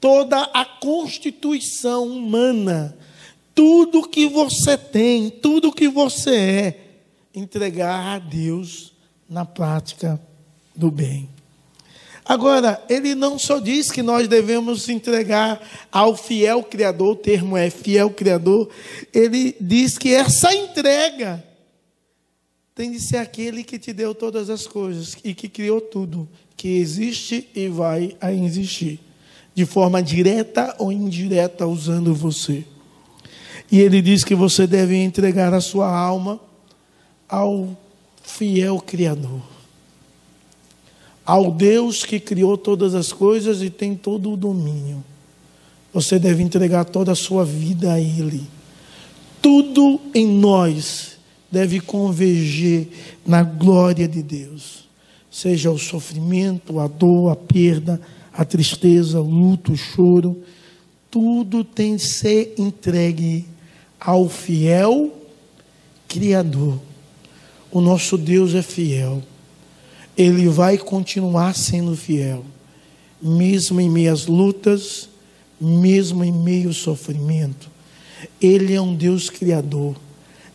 toda 0.00 0.40
a 0.40 0.64
constituição 0.64 2.06
humana, 2.06 2.96
tudo 3.54 4.08
que 4.08 4.26
você 4.26 4.76
tem, 4.76 5.30
tudo 5.30 5.72
que 5.72 5.88
você 5.88 6.34
é, 6.34 6.80
entregar 7.34 8.16
a 8.16 8.18
Deus 8.18 8.92
na 9.28 9.44
prática 9.44 10.20
do 10.74 10.90
bem. 10.90 11.28
Agora, 12.30 12.80
ele 12.88 13.16
não 13.16 13.36
só 13.40 13.58
diz 13.58 13.90
que 13.90 14.04
nós 14.04 14.28
devemos 14.28 14.88
entregar 14.88 15.60
ao 15.90 16.16
fiel 16.16 16.62
Criador, 16.62 17.14
o 17.14 17.16
termo 17.16 17.56
é 17.56 17.68
fiel 17.70 18.08
Criador, 18.08 18.70
ele 19.12 19.56
diz 19.60 19.98
que 19.98 20.14
essa 20.14 20.54
entrega 20.54 21.42
tem 22.72 22.92
de 22.92 23.00
ser 23.00 23.16
aquele 23.16 23.64
que 23.64 23.80
te 23.80 23.92
deu 23.92 24.14
todas 24.14 24.48
as 24.48 24.64
coisas 24.64 25.16
e 25.24 25.34
que 25.34 25.48
criou 25.48 25.80
tudo, 25.80 26.28
que 26.56 26.68
existe 26.68 27.48
e 27.52 27.66
vai 27.66 28.16
a 28.20 28.32
existir, 28.32 29.00
de 29.52 29.66
forma 29.66 30.00
direta 30.00 30.72
ou 30.78 30.92
indireta, 30.92 31.66
usando 31.66 32.14
você. 32.14 32.64
E 33.72 33.80
ele 33.80 34.00
diz 34.00 34.22
que 34.22 34.36
você 34.36 34.68
deve 34.68 34.96
entregar 34.96 35.52
a 35.52 35.60
sua 35.60 35.92
alma 35.92 36.38
ao 37.28 37.76
fiel 38.22 38.78
Criador 38.78 39.59
ao 41.24 41.50
Deus 41.50 42.04
que 42.04 42.18
criou 42.18 42.56
todas 42.56 42.94
as 42.94 43.12
coisas 43.12 43.62
e 43.62 43.70
tem 43.70 43.94
todo 43.94 44.32
o 44.32 44.36
domínio. 44.36 45.02
Você 45.92 46.18
deve 46.18 46.42
entregar 46.42 46.84
toda 46.84 47.12
a 47.12 47.16
sua 47.16 47.44
vida 47.44 47.92
a 47.92 48.00
Ele. 48.00 48.42
Tudo 49.42 50.00
em 50.14 50.26
nós 50.26 51.18
deve 51.50 51.80
converger 51.80 52.88
na 53.26 53.42
glória 53.42 54.06
de 54.06 54.22
Deus. 54.22 54.88
Seja 55.30 55.70
o 55.70 55.78
sofrimento, 55.78 56.78
a 56.78 56.86
dor, 56.86 57.30
a 57.30 57.36
perda, 57.36 58.00
a 58.32 58.44
tristeza, 58.44 59.20
o 59.20 59.28
luto, 59.28 59.72
o 59.72 59.76
choro, 59.76 60.42
tudo 61.10 61.64
tem 61.64 61.96
de 61.96 62.02
ser 62.02 62.54
entregue 62.58 63.46
ao 63.98 64.28
fiel 64.28 65.20
Criador, 66.10 66.80
O 67.70 67.80
nosso 67.80 68.18
Deus 68.18 68.52
é 68.56 68.62
fiel. 68.62 69.22
Ele 70.16 70.48
vai 70.48 70.76
continuar 70.76 71.54
sendo 71.54 71.96
fiel, 71.96 72.44
mesmo 73.22 73.80
em 73.80 73.90
meio 73.90 74.12
às 74.12 74.26
lutas, 74.26 75.08
mesmo 75.60 76.24
em 76.24 76.32
meio 76.32 76.68
ao 76.68 76.74
sofrimento. 76.74 77.70
Ele 78.40 78.74
é 78.74 78.80
um 78.80 78.94
Deus 78.94 79.30
criador 79.30 79.96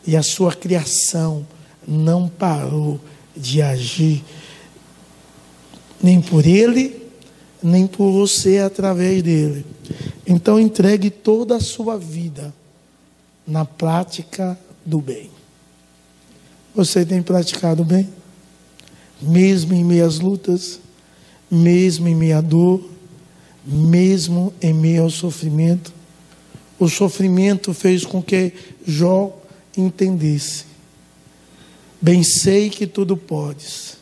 e 0.06 0.16
a 0.16 0.24
sua 0.24 0.54
criação 0.54 1.46
não 1.88 2.28
parou 2.28 3.00
de 3.36 3.62
agir, 3.62 4.24
nem 6.02 6.22
por 6.22 6.46
ele, 6.46 7.02
nem 7.62 7.88
por 7.88 8.12
você 8.12 8.60
através 8.60 9.22
dele. 9.24 9.66
Então 10.26 10.60
entregue 10.60 11.10
toda 11.10 11.56
a 11.56 11.60
sua 11.60 11.98
vida 11.98 12.54
na 13.46 13.66
prática 13.66 14.58
do 14.86 15.00
bem. 15.00 15.30
Você 16.74 17.06
tem 17.06 17.22
praticado 17.22 17.84
bem? 17.84 18.10
Mesmo 19.22 19.74
em 19.74 19.84
meio 19.84 20.06
às 20.06 20.20
lutas, 20.20 20.80
mesmo 21.50 22.08
em 22.08 22.16
meio 22.16 22.38
à 22.38 22.42
dor, 22.42 22.84
mesmo 23.66 24.54
em 24.62 24.74
meio 24.74 25.04
ao 25.04 25.10
sofrimento. 25.10 25.94
O 26.78 26.90
sofrimento 26.90 27.74
fez 27.74 28.06
com 28.06 28.22
que 28.22 28.54
Jó 28.86 29.36
entendesse 29.78 30.76
Bem 32.06 32.22
sei 32.22 32.70
que 32.70 32.86
tudo 32.86 33.18
podes, 33.18 33.98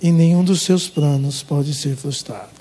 e 0.00 0.12
nenhum 0.12 0.44
dos 0.44 0.62
seus 0.62 0.88
planos 0.88 1.42
pode 1.42 1.74
ser 1.74 1.96
frustrado. 1.96 2.52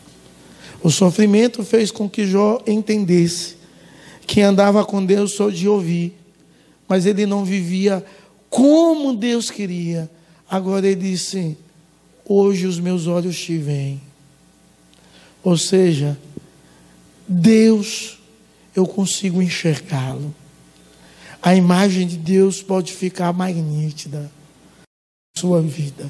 O 0.82 0.90
sofrimento 0.90 1.64
fez 1.64 1.92
com 1.92 2.10
que 2.10 2.26
Jó 2.26 2.60
entendesse 2.66 3.56
que 4.26 4.42
andava 4.42 4.84
com 4.84 5.06
Deus 5.06 5.34
só 5.34 5.52
de 5.52 5.68
ouvir, 5.68 6.18
mas 6.88 7.06
ele 7.06 7.28
não 7.28 7.46
vivia 7.46 8.04
como 8.50 9.16
Deus 9.16 9.52
queria. 9.52 10.10
Agora 10.50 10.88
ele 10.88 11.12
disse: 11.12 11.56
Hoje 12.32 12.68
os 12.68 12.80
meus 12.80 13.08
olhos 13.08 13.40
te 13.40 13.58
veem. 13.58 14.00
Ou 15.44 15.58
seja, 15.58 16.16
Deus, 17.28 18.20
eu 18.76 18.86
consigo 18.86 19.42
enxergá-lo. 19.42 20.32
A 21.42 21.56
imagem 21.56 22.06
de 22.06 22.18
Deus 22.18 22.62
pode 22.62 22.94
ficar 22.94 23.34
mais 23.34 23.56
nítida 23.56 24.30
sua 25.36 25.60
vida 25.60 26.08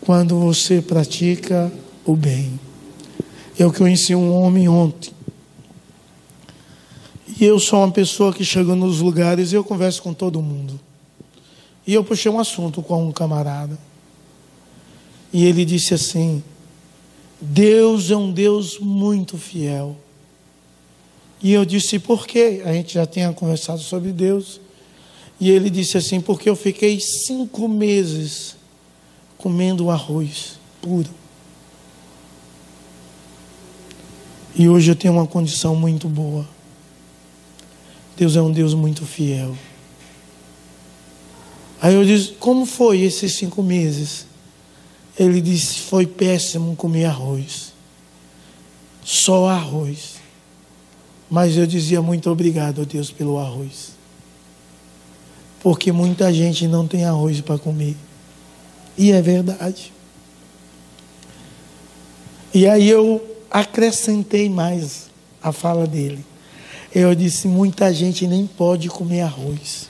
quando 0.00 0.40
você 0.40 0.80
pratica 0.80 1.70
o 2.06 2.16
bem. 2.16 2.58
Eu 3.58 3.70
conheci 3.70 4.14
um 4.14 4.34
homem 4.34 4.70
ontem. 4.70 5.12
E 7.38 7.44
eu 7.44 7.60
sou 7.60 7.80
uma 7.80 7.92
pessoa 7.92 8.32
que 8.32 8.42
chega 8.42 8.74
nos 8.74 9.00
lugares 9.00 9.52
e 9.52 9.54
eu 9.54 9.64
converso 9.64 10.02
com 10.02 10.14
todo 10.14 10.40
mundo. 10.40 10.80
E 11.86 11.92
eu 11.92 12.02
puxei 12.02 12.32
um 12.32 12.40
assunto 12.40 12.82
com 12.82 13.06
um 13.06 13.12
camarada. 13.12 13.78
E 15.34 15.46
ele 15.46 15.64
disse 15.64 15.92
assim: 15.92 16.44
Deus 17.40 18.08
é 18.08 18.16
um 18.16 18.30
Deus 18.30 18.78
muito 18.78 19.36
fiel. 19.36 19.96
E 21.42 21.52
eu 21.52 21.64
disse: 21.64 21.98
por 21.98 22.24
quê? 22.24 22.62
A 22.64 22.72
gente 22.72 22.94
já 22.94 23.04
tinha 23.04 23.32
conversado 23.32 23.80
sobre 23.80 24.12
Deus. 24.12 24.60
E 25.40 25.50
ele 25.50 25.68
disse 25.70 25.98
assim: 25.98 26.20
Porque 26.20 26.48
eu 26.48 26.54
fiquei 26.54 27.00
cinco 27.00 27.68
meses 27.68 28.54
comendo 29.36 29.90
arroz 29.90 30.56
puro. 30.80 31.10
E 34.54 34.68
hoje 34.68 34.92
eu 34.92 34.94
tenho 34.94 35.14
uma 35.14 35.26
condição 35.26 35.74
muito 35.74 36.08
boa. 36.08 36.48
Deus 38.16 38.36
é 38.36 38.40
um 38.40 38.52
Deus 38.52 38.72
muito 38.72 39.04
fiel. 39.04 39.56
Aí 41.82 41.92
eu 41.92 42.04
disse: 42.04 42.34
Como 42.34 42.64
foi 42.64 43.00
esses 43.00 43.32
cinco 43.32 43.64
meses? 43.64 44.32
Ele 45.18 45.40
disse: 45.40 45.80
Foi 45.80 46.06
péssimo 46.06 46.74
comer 46.76 47.06
arroz. 47.06 47.72
Só 49.02 49.48
arroz. 49.48 50.14
Mas 51.30 51.56
eu 51.56 51.66
dizia 51.66 52.00
muito 52.00 52.30
obrigado 52.30 52.82
a 52.82 52.84
Deus 52.84 53.10
pelo 53.10 53.38
arroz 53.38 53.94
porque 55.64 55.90
muita 55.90 56.30
gente 56.30 56.68
não 56.68 56.86
tem 56.86 57.06
arroz 57.06 57.40
para 57.40 57.56
comer. 57.56 57.96
E 58.98 59.10
é 59.10 59.22
verdade. 59.22 59.90
E 62.52 62.68
aí 62.68 62.86
eu 62.86 63.24
acrescentei 63.50 64.50
mais 64.50 65.06
a 65.42 65.52
fala 65.52 65.86
dele. 65.86 66.22
Eu 66.94 67.14
disse: 67.14 67.48
muita 67.48 67.90
gente 67.94 68.26
nem 68.26 68.46
pode 68.46 68.90
comer 68.90 69.22
arroz. 69.22 69.88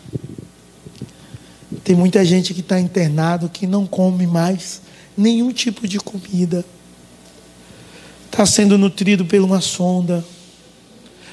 Tem 1.83 1.97
muita 1.97 2.25
gente 2.25 2.55
que 2.55 2.61
está 2.61 2.79
internado 2.79 3.49
que 3.49 3.67
não 3.67 3.85
come 3.85 4.29
mais 4.29 4.81
nenhum 5.17 5.53
tipo 5.53 5.87
de 5.87 5.99
comida. 5.99 6.65
Está 8.27 8.45
sendo 8.45 8.77
nutrido 8.77 9.25
por 9.25 9.41
uma 9.41 9.61
sonda. 9.61 10.25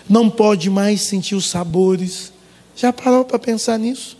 Não 0.07 0.29
pode 0.29 0.69
mais 0.69 1.01
sentir 1.01 1.35
os 1.35 1.49
sabores. 1.49 2.31
Já 2.75 2.93
parou 2.93 3.25
para 3.25 3.39
pensar 3.39 3.77
nisso? 3.79 4.17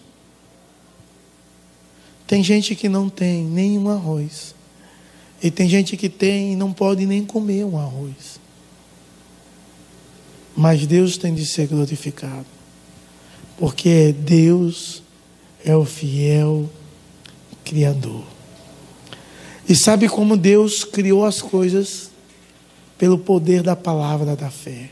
Tem 2.26 2.44
gente 2.44 2.76
que 2.76 2.88
não 2.88 3.10
tem 3.10 3.44
nenhum 3.44 3.90
arroz. 3.90 4.56
E 5.44 5.52
tem 5.52 5.68
gente 5.68 5.98
que 5.98 6.08
tem 6.08 6.54
e 6.54 6.56
não 6.56 6.72
pode 6.72 7.06
nem 7.06 7.26
comer 7.26 7.66
um 7.66 7.78
arroz. 7.78 8.40
Mas 10.56 10.86
Deus 10.86 11.18
tem 11.18 11.34
de 11.34 11.46
ser 11.46 11.68
glorificado. 11.68 12.46
Porque 13.58 14.14
Deus 14.14 15.04
é 15.64 15.76
o 15.76 15.86
fiel 15.86 16.70
Criador. 17.64 18.24
E 19.72 19.76
sabe 19.76 20.10
como 20.10 20.36
Deus 20.36 20.84
criou 20.84 21.24
as 21.24 21.42
coisas? 21.42 22.12
Pelo 22.98 23.18
poder 23.18 23.64
da 23.64 23.74
palavra 23.74 24.36
da 24.36 24.52
fé. 24.52 24.90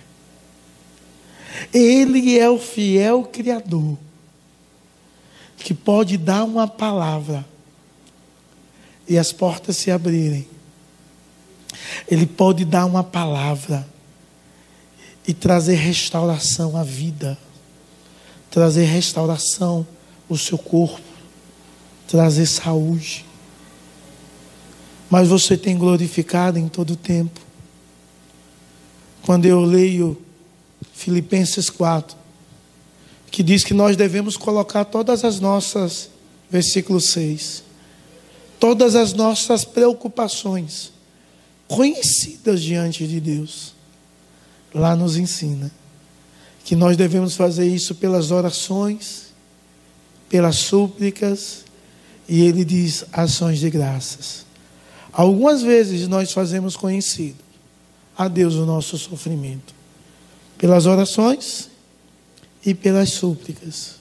Ele 1.74 2.40
é 2.40 2.50
o 2.50 2.58
fiel 2.58 3.24
Criador 3.24 3.98
que 5.58 5.74
pode 5.74 6.16
dar 6.16 6.46
uma 6.46 6.66
palavra 6.66 7.46
e 9.06 9.18
as 9.18 9.34
portas 9.34 9.76
se 9.76 9.92
abrirem. 9.92 10.48
Ele 12.08 12.26
pode 12.26 12.64
dar 12.64 12.86
uma 12.86 13.04
palavra 13.04 13.86
e 15.28 15.34
trazer 15.34 15.76
restauração 15.76 16.78
à 16.78 16.84
vida, 16.84 17.38
trazer 18.50 18.86
restauração 18.86 19.86
ao 20.30 20.38
seu 20.38 20.58
corpo, 20.58 21.02
trazer 22.08 22.46
saúde. 22.46 23.26
Mas 25.10 25.28
você 25.28 25.58
tem 25.58 25.78
glorificado 25.78 26.60
em 26.60 26.68
todo 26.68 26.92
o 26.92 26.96
tempo. 26.96 27.40
Quando 29.24 29.46
eu 29.46 29.62
leio 29.62 30.18
Filipenses 30.94 31.70
4, 31.70 32.18
que 33.32 33.44
diz 33.44 33.64
que 33.64 33.74
nós 33.74 33.96
devemos 33.96 34.38
colocar 34.38 34.86
todas 34.86 35.24
as 35.24 35.40
nossas, 35.40 36.10
versículo 36.50 37.00
6, 37.00 37.64
todas 38.60 38.96
as 38.96 39.14
nossas 39.14 39.64
preocupações 39.64 40.92
conhecidas 41.68 42.62
diante 42.62 43.08
de 43.08 43.20
Deus. 43.20 43.74
Lá 44.74 44.96
nos 44.96 45.18
ensina 45.18 45.72
que 46.64 46.76
nós 46.76 46.98
devemos 46.98 47.36
fazer 47.36 47.68
isso 47.68 47.96
pelas 47.96 48.32
orações, 48.32 49.34
pelas 50.28 50.58
súplicas, 50.58 51.64
e 52.28 52.42
ele 52.42 52.64
diz 52.64 53.06
ações 53.12 53.60
de 53.60 53.70
graças. 53.70 54.49
Algumas 55.20 55.62
vezes 55.62 56.08
nós 56.08 56.32
fazemos 56.32 56.78
conhecido 56.78 57.44
a 58.18 58.30
Deus 58.30 58.56
o 58.56 58.66
nosso 58.66 58.98
sofrimento 58.98 59.76
pelas 60.58 60.86
orações 60.86 61.70
e 62.66 62.74
pelas 62.74 63.10
súplicas. 63.10 63.96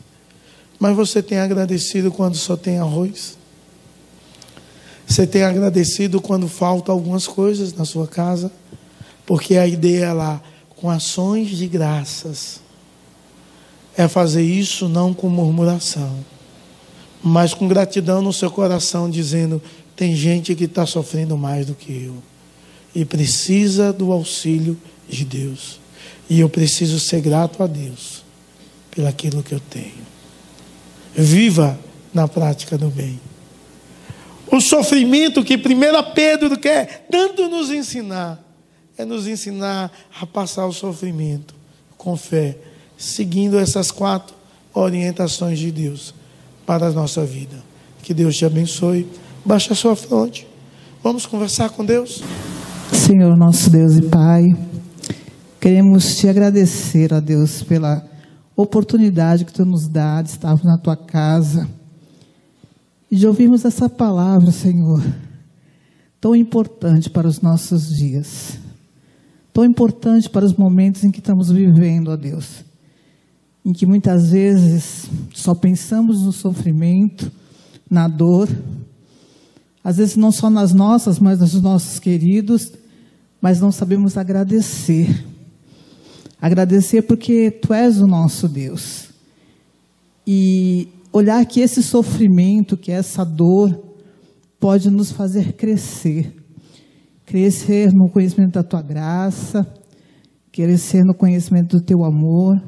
Mas 0.78 0.94
você 0.94 1.20
tem 1.20 1.40
agradecido 1.40 2.12
quando 2.12 2.36
só 2.36 2.56
tem 2.56 2.78
arroz? 2.78 3.36
Você 5.08 5.26
tem 5.26 5.42
agradecido 5.42 6.20
quando 6.20 6.46
faltam 6.46 6.94
algumas 6.94 7.26
coisas 7.26 7.74
na 7.74 7.84
sua 7.84 8.06
casa? 8.06 8.52
Porque 9.26 9.56
a 9.56 9.66
ideia 9.66 10.12
lá, 10.12 10.40
com 10.76 10.88
ações 10.88 11.48
de 11.48 11.66
graças, 11.66 12.60
é 13.96 14.06
fazer 14.06 14.44
isso 14.44 14.88
não 14.88 15.12
com 15.12 15.28
murmuração, 15.28 16.24
mas 17.20 17.54
com 17.54 17.66
gratidão 17.66 18.22
no 18.22 18.32
seu 18.32 18.52
coração, 18.52 19.10
dizendo: 19.10 19.60
tem 19.98 20.14
gente 20.14 20.54
que 20.54 20.64
está 20.64 20.86
sofrendo 20.86 21.36
mais 21.36 21.66
do 21.66 21.74
que 21.74 22.04
eu 22.04 22.22
e 22.94 23.04
precisa 23.04 23.92
do 23.92 24.12
auxílio 24.12 24.78
de 25.08 25.24
Deus. 25.24 25.80
E 26.30 26.38
eu 26.38 26.48
preciso 26.48 27.00
ser 27.00 27.20
grato 27.20 27.64
a 27.64 27.66
Deus 27.66 28.22
pelaquilo 28.92 29.42
que 29.42 29.52
eu 29.52 29.58
tenho. 29.58 30.06
Viva 31.12 31.76
na 32.14 32.28
prática 32.28 32.78
do 32.78 32.88
bem. 32.88 33.18
O 34.46 34.60
sofrimento 34.60 35.42
que 35.42 35.56
1 35.56 35.60
Pedro 36.14 36.56
quer 36.56 37.08
tanto 37.10 37.48
nos 37.48 37.68
ensinar 37.68 38.40
é 38.96 39.04
nos 39.04 39.26
ensinar 39.26 39.90
a 40.20 40.24
passar 40.24 40.66
o 40.66 40.72
sofrimento 40.72 41.56
com 41.96 42.16
fé, 42.16 42.56
seguindo 42.96 43.58
essas 43.58 43.90
quatro 43.90 44.36
orientações 44.72 45.58
de 45.58 45.72
Deus 45.72 46.14
para 46.64 46.86
a 46.86 46.92
nossa 46.92 47.24
vida. 47.24 47.56
Que 48.00 48.14
Deus 48.14 48.36
te 48.36 48.44
abençoe. 48.44 49.08
Baixa 49.48 49.72
a 49.72 49.76
sua 49.76 49.96
fronte. 49.96 50.46
Vamos 51.02 51.24
conversar 51.24 51.70
com 51.70 51.82
Deus? 51.82 52.22
Senhor, 52.92 53.34
nosso 53.34 53.70
Deus 53.70 53.96
e 53.96 54.02
Pai, 54.02 54.44
queremos 55.58 56.18
te 56.18 56.28
agradecer, 56.28 57.14
ó 57.14 57.18
Deus, 57.18 57.62
pela 57.62 58.06
oportunidade 58.54 59.46
que 59.46 59.52
tu 59.54 59.64
nos 59.64 59.88
dá 59.88 60.20
de 60.20 60.28
estarmos 60.28 60.64
na 60.64 60.76
tua 60.76 60.98
casa 60.98 61.66
e 63.10 63.16
de 63.16 63.26
ouvirmos 63.26 63.64
essa 63.64 63.88
palavra, 63.88 64.50
Senhor, 64.50 65.02
tão 66.20 66.36
importante 66.36 67.08
para 67.08 67.26
os 67.26 67.40
nossos 67.40 67.88
dias, 67.96 68.58
tão 69.50 69.64
importante 69.64 70.28
para 70.28 70.44
os 70.44 70.52
momentos 70.52 71.04
em 71.04 71.10
que 71.10 71.20
estamos 71.20 71.50
vivendo, 71.50 72.10
ó 72.10 72.16
Deus, 72.16 72.62
em 73.64 73.72
que 73.72 73.86
muitas 73.86 74.30
vezes 74.30 75.08
só 75.32 75.54
pensamos 75.54 76.20
no 76.22 76.32
sofrimento, 76.32 77.32
na 77.90 78.06
dor, 78.08 78.46
às 79.88 79.96
vezes 79.96 80.16
não 80.16 80.30
só 80.30 80.50
nas 80.50 80.74
nossas, 80.74 81.18
mas 81.18 81.40
nos 81.40 81.62
nossos 81.62 81.98
queridos, 81.98 82.70
mas 83.40 83.58
não 83.58 83.72
sabemos 83.72 84.18
agradecer. 84.18 85.24
Agradecer 86.38 87.00
porque 87.00 87.50
Tu 87.50 87.72
és 87.72 87.98
o 87.98 88.06
nosso 88.06 88.46
Deus. 88.46 89.08
E 90.26 90.88
olhar 91.10 91.42
que 91.46 91.60
esse 91.60 91.82
sofrimento, 91.82 92.76
que 92.76 92.92
essa 92.92 93.24
dor, 93.24 93.82
pode 94.60 94.90
nos 94.90 95.10
fazer 95.10 95.54
crescer. 95.54 96.34
Crescer 97.24 97.90
no 97.90 98.10
conhecimento 98.10 98.52
da 98.52 98.62
Tua 98.62 98.82
graça, 98.82 99.66
crescer 100.52 101.02
no 101.02 101.14
conhecimento 101.14 101.78
do 101.78 101.82
Teu 101.82 102.04
amor, 102.04 102.62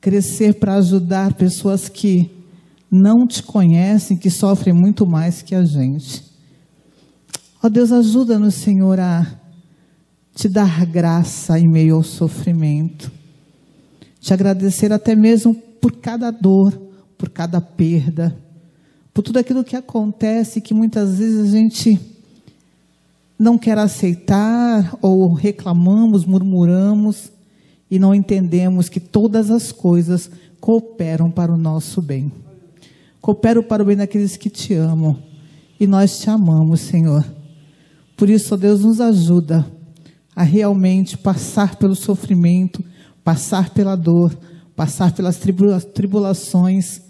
crescer 0.00 0.54
para 0.54 0.74
ajudar 0.74 1.34
pessoas 1.34 1.88
que 1.88 2.35
não 2.90 3.26
te 3.26 3.42
conhecem, 3.42 4.16
que 4.16 4.30
sofrem 4.30 4.74
muito 4.74 5.06
mais 5.06 5.42
que 5.42 5.54
a 5.54 5.64
gente. 5.64 6.22
Ó 7.62 7.66
oh, 7.66 7.70
Deus, 7.70 7.90
ajuda-nos, 7.90 8.54
Senhor, 8.54 9.00
a 9.00 9.26
te 10.34 10.48
dar 10.48 10.84
graça 10.86 11.58
em 11.58 11.68
meio 11.68 11.96
ao 11.96 12.02
sofrimento. 12.02 13.10
Te 14.20 14.32
agradecer 14.32 14.92
até 14.92 15.16
mesmo 15.16 15.54
por 15.54 15.92
cada 15.92 16.30
dor, 16.30 16.72
por 17.16 17.30
cada 17.30 17.60
perda, 17.60 18.36
por 19.12 19.22
tudo 19.22 19.38
aquilo 19.38 19.64
que 19.64 19.76
acontece 19.76 20.60
que 20.60 20.74
muitas 20.74 21.18
vezes 21.18 21.48
a 21.48 21.56
gente 21.56 21.98
não 23.38 23.58
quer 23.58 23.78
aceitar 23.78 24.96
ou 25.00 25.32
reclamamos, 25.32 26.24
murmuramos 26.24 27.30
e 27.90 27.98
não 27.98 28.14
entendemos 28.14 28.88
que 28.88 29.00
todas 29.00 29.50
as 29.50 29.72
coisas 29.72 30.30
cooperam 30.60 31.30
para 31.30 31.52
o 31.52 31.56
nosso 31.56 32.02
bem. 32.02 32.30
Coopero 33.20 33.62
para 33.62 33.82
o 33.82 33.86
bem 33.86 33.96
daqueles 33.96 34.36
que 34.36 34.48
te 34.48 34.74
amam. 34.74 35.16
E 35.78 35.86
nós 35.86 36.18
te 36.18 36.30
amamos, 36.30 36.80
Senhor. 36.80 37.24
Por 38.16 38.30
isso, 38.30 38.54
ó 38.54 38.56
Deus, 38.56 38.80
nos 38.80 39.00
ajuda 39.00 39.66
a 40.34 40.42
realmente 40.42 41.18
passar 41.18 41.76
pelo 41.76 41.94
sofrimento, 41.94 42.82
passar 43.22 43.70
pela 43.70 43.94
dor, 43.94 44.36
passar 44.74 45.12
pelas 45.12 45.38
tribulações, 45.92 47.02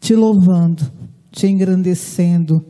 te 0.00 0.14
louvando, 0.14 0.90
te 1.30 1.46
engrandecendo, 1.46 2.64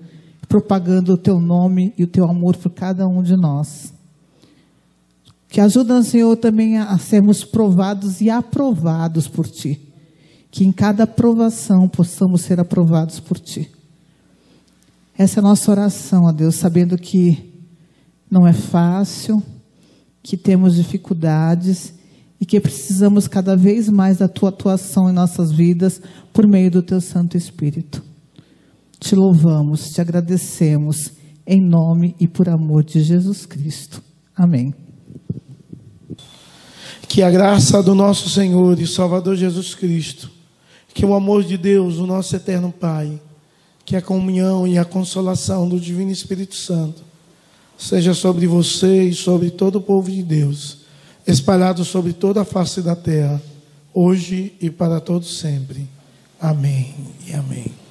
propagando 0.47 1.15
o 1.15 1.19
teu 1.19 1.41
nome 1.41 1.95
e 1.97 2.05
o 2.05 2.07
teu 2.07 2.25
amor 2.25 2.57
por 2.57 2.71
cada 2.71 3.07
um 3.07 3.23
de 3.23 3.37
nós. 3.37 3.95
Que 5.49 5.61
ajuda, 5.61 6.03
Senhor, 6.03 6.37
também 6.37 6.77
a 6.77 6.99
sermos 6.99 7.45
provados 7.45 8.21
e 8.21 8.29
aprovados 8.29 9.27
por 9.27 9.47
ti 9.49 9.88
que 10.51 10.65
em 10.65 10.73
cada 10.73 11.05
aprovação 11.05 11.89
possamos 11.89 12.43
ser 12.43 12.59
aprovados 12.59 13.21
por 13.21 13.39
Ti. 13.39 13.71
Essa 15.17 15.39
é 15.39 15.41
a 15.41 15.43
nossa 15.43 15.71
oração, 15.71 16.25
ó 16.25 16.33
Deus, 16.33 16.55
sabendo 16.55 16.97
que 16.97 17.53
não 18.31 18.47
é 18.47 18.53
fácil, 18.53 19.43
que 20.23 20.37
temos 20.37 20.77
dificuldades 20.77 21.93
e 22.41 22.47
que 22.47 22.61
precisamos 22.61 23.27
cada 23.27 23.57
vez 23.57 23.89
mais 23.89 24.19
da 24.19 24.29
Tua 24.29 24.51
atuação 24.51 25.11
em 25.11 25.13
nossas 25.13 25.51
vidas 25.51 26.01
por 26.33 26.47
meio 26.47 26.71
do 26.71 26.83
Teu 26.83 27.01
Santo 27.01 27.37
Espírito. 27.37 28.03
Te 29.01 29.15
louvamos, 29.15 29.91
te 29.91 30.01
agradecemos, 30.01 31.13
em 31.47 31.61
nome 31.61 32.15
e 32.21 32.29
por 32.29 32.49
amor 32.49 32.85
de 32.85 33.01
Jesus 33.01 33.45
Cristo. 33.47 34.03
Amém. 34.37 34.75
Que 37.09 37.23
a 37.23 37.31
graça 37.31 37.83
do 37.83 37.95
nosso 37.95 38.29
Senhor 38.29 38.79
e 38.79 38.87
Salvador 38.87 39.35
Jesus 39.35 39.75
Cristo 39.75 40.38
que 40.93 41.05
o 41.05 41.15
amor 41.15 41.45
de 41.45 41.57
Deus, 41.57 41.99
o 41.99 42.07
nosso 42.07 42.35
eterno 42.35 42.73
Pai, 42.73 43.21
que 43.85 43.97
a 43.97 44.03
comunhão 44.03 44.67
e 44.67 44.77
a 44.77 44.85
consolação 44.85 45.69
do 45.69 45.81
Divino 45.81 46.11
Espírito 46.11 46.55
Santo 46.55 47.03
seja 47.79 48.13
sobre 48.13 48.47
você 48.47 49.05
e 49.05 49.15
sobre 49.15 49.51
todo 49.51 49.77
o 49.77 49.81
povo 49.81 50.11
de 50.11 50.23
Deus, 50.23 50.79
espalhado 51.27 51.85
sobre 51.85 52.13
toda 52.13 52.43
a 52.43 52.45
face 52.45 52.83
da 52.83 52.97
terra, 52.97 53.41
hoje 53.95 54.55
e 54.61 54.69
para 54.69 55.01
todos 55.01 55.39
sempre. 55.39 55.89
Amém 56.41 56.95
e 57.27 57.33
amém. 57.33 57.88